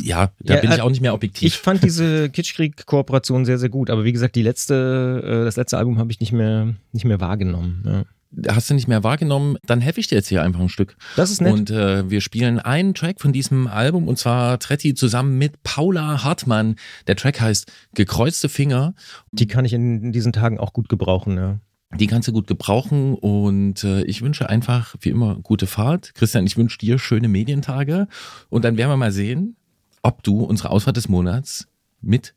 [0.02, 1.48] ja, da ja, bin ich auch nicht mehr objektiv.
[1.48, 3.90] Ich fand diese Kitschkrieg-Kooperation sehr, sehr gut.
[3.90, 7.20] Aber wie gesagt, die letzte, äh, das letzte Album habe ich nicht mehr, nicht mehr
[7.20, 7.84] wahrgenommen.
[7.86, 8.04] Ja
[8.48, 10.96] hast du nicht mehr wahrgenommen, dann helfe ich dir jetzt hier einfach ein Stück.
[11.16, 11.54] Das ist nett.
[11.54, 16.24] Und äh, wir spielen einen Track von diesem Album und zwar Tretti zusammen mit Paula
[16.24, 16.76] Hartmann.
[17.08, 18.94] Der Track heißt Gekreuzte Finger.
[19.32, 21.60] Die kann ich in diesen Tagen auch gut gebrauchen, ja.
[22.00, 26.16] Die kannst du gut gebrauchen und äh, ich wünsche einfach wie immer gute Fahrt.
[26.16, 28.08] Christian, ich wünsche dir schöne Medientage
[28.50, 29.56] und dann werden wir mal sehen,
[30.02, 31.68] ob du unsere Ausfahrt des Monats
[32.02, 32.34] mit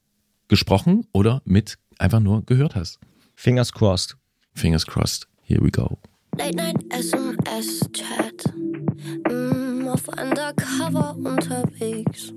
[0.49, 3.01] gesprochen oder mit einfach nur gehört hast.
[3.35, 4.17] Fingers crossed.
[4.55, 5.27] Fingers crossed.
[5.43, 5.99] Here we go.
[6.39, 8.55] Late Night SMS Chat.
[9.31, 12.33] Mm, auf Undercover unterwegs.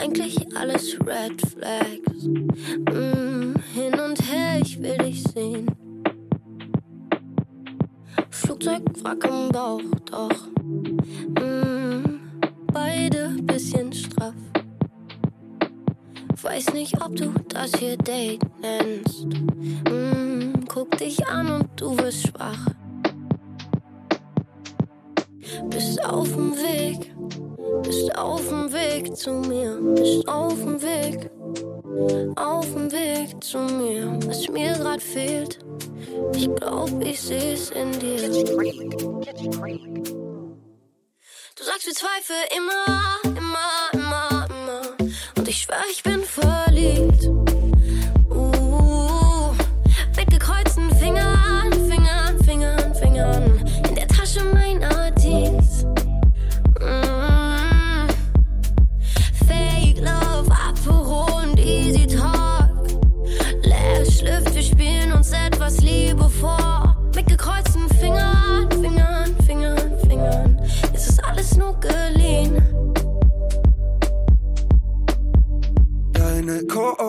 [0.00, 2.24] Eigentlich alles Red Flags.
[2.24, 5.66] Mm, hin und her, ich will dich sehen.
[8.30, 10.46] Flugzeug, Wrack im Bauch, doch.
[11.40, 12.20] Mm,
[12.72, 14.34] beide bisschen straff.
[16.42, 19.26] Weiß nicht, ob du das hier Date nennst.
[19.90, 22.66] Mm, guck dich an und du wirst schwach.
[25.70, 27.12] Bist auf dem Weg
[27.82, 31.30] bist auf dem Weg zu mir, bist auf dem Weg,
[32.36, 34.18] auf dem Weg zu mir.
[34.26, 35.58] Was mir grad fehlt,
[36.34, 38.28] ich glaub, ich seh's in dir.
[41.56, 44.82] Du sagst, wir Zweifel immer, immer, immer, immer.
[45.36, 47.47] Und ich schwör, ich bin verliebt.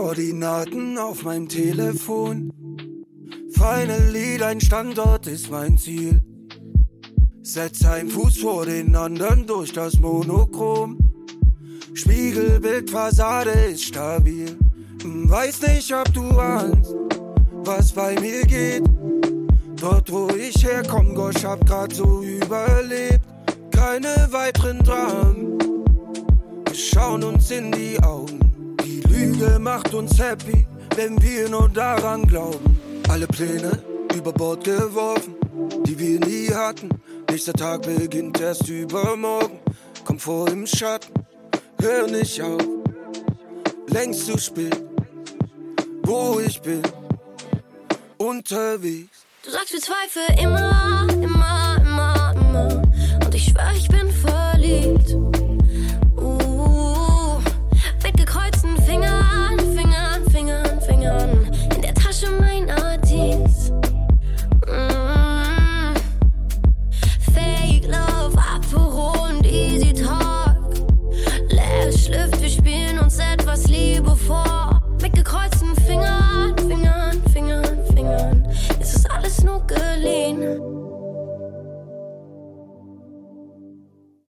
[0.09, 2.51] Koordinaten auf meinem Telefon.
[3.51, 6.19] Finally, dein Standort ist mein Ziel.
[7.43, 10.97] Setz einen Fuß vor den anderen durch das Monochrom.
[11.93, 14.57] Spiegelbildfassade ist stabil.
[15.03, 16.95] Weiß nicht, ob du ahnst
[17.63, 18.89] was bei mir geht.
[19.79, 23.21] Dort, wo ich herkomme, Gosh, hab grad so überlebt.
[23.69, 25.59] Keine weiteren Dramen.
[26.65, 28.48] Wir schauen uns in die Augen.
[29.19, 30.65] Lüge macht uns happy,
[30.95, 32.79] wenn wir nur daran glauben.
[33.09, 33.71] Alle Pläne
[34.15, 35.35] über Bord geworfen,
[35.85, 36.89] die wir nie hatten.
[37.29, 39.59] Nächster Tag beginnt erst übermorgen.
[40.05, 41.13] Komm vor im Schatten,
[41.81, 42.61] hör nicht auf.
[43.87, 44.81] Längst zu spät,
[46.03, 46.81] wo ich bin
[48.17, 49.25] unterwegs.
[49.43, 52.81] Du sagst, wir Zweifel immer, immer, immer, immer.
[53.25, 55.28] Und ich schwör, ich bin verliebt.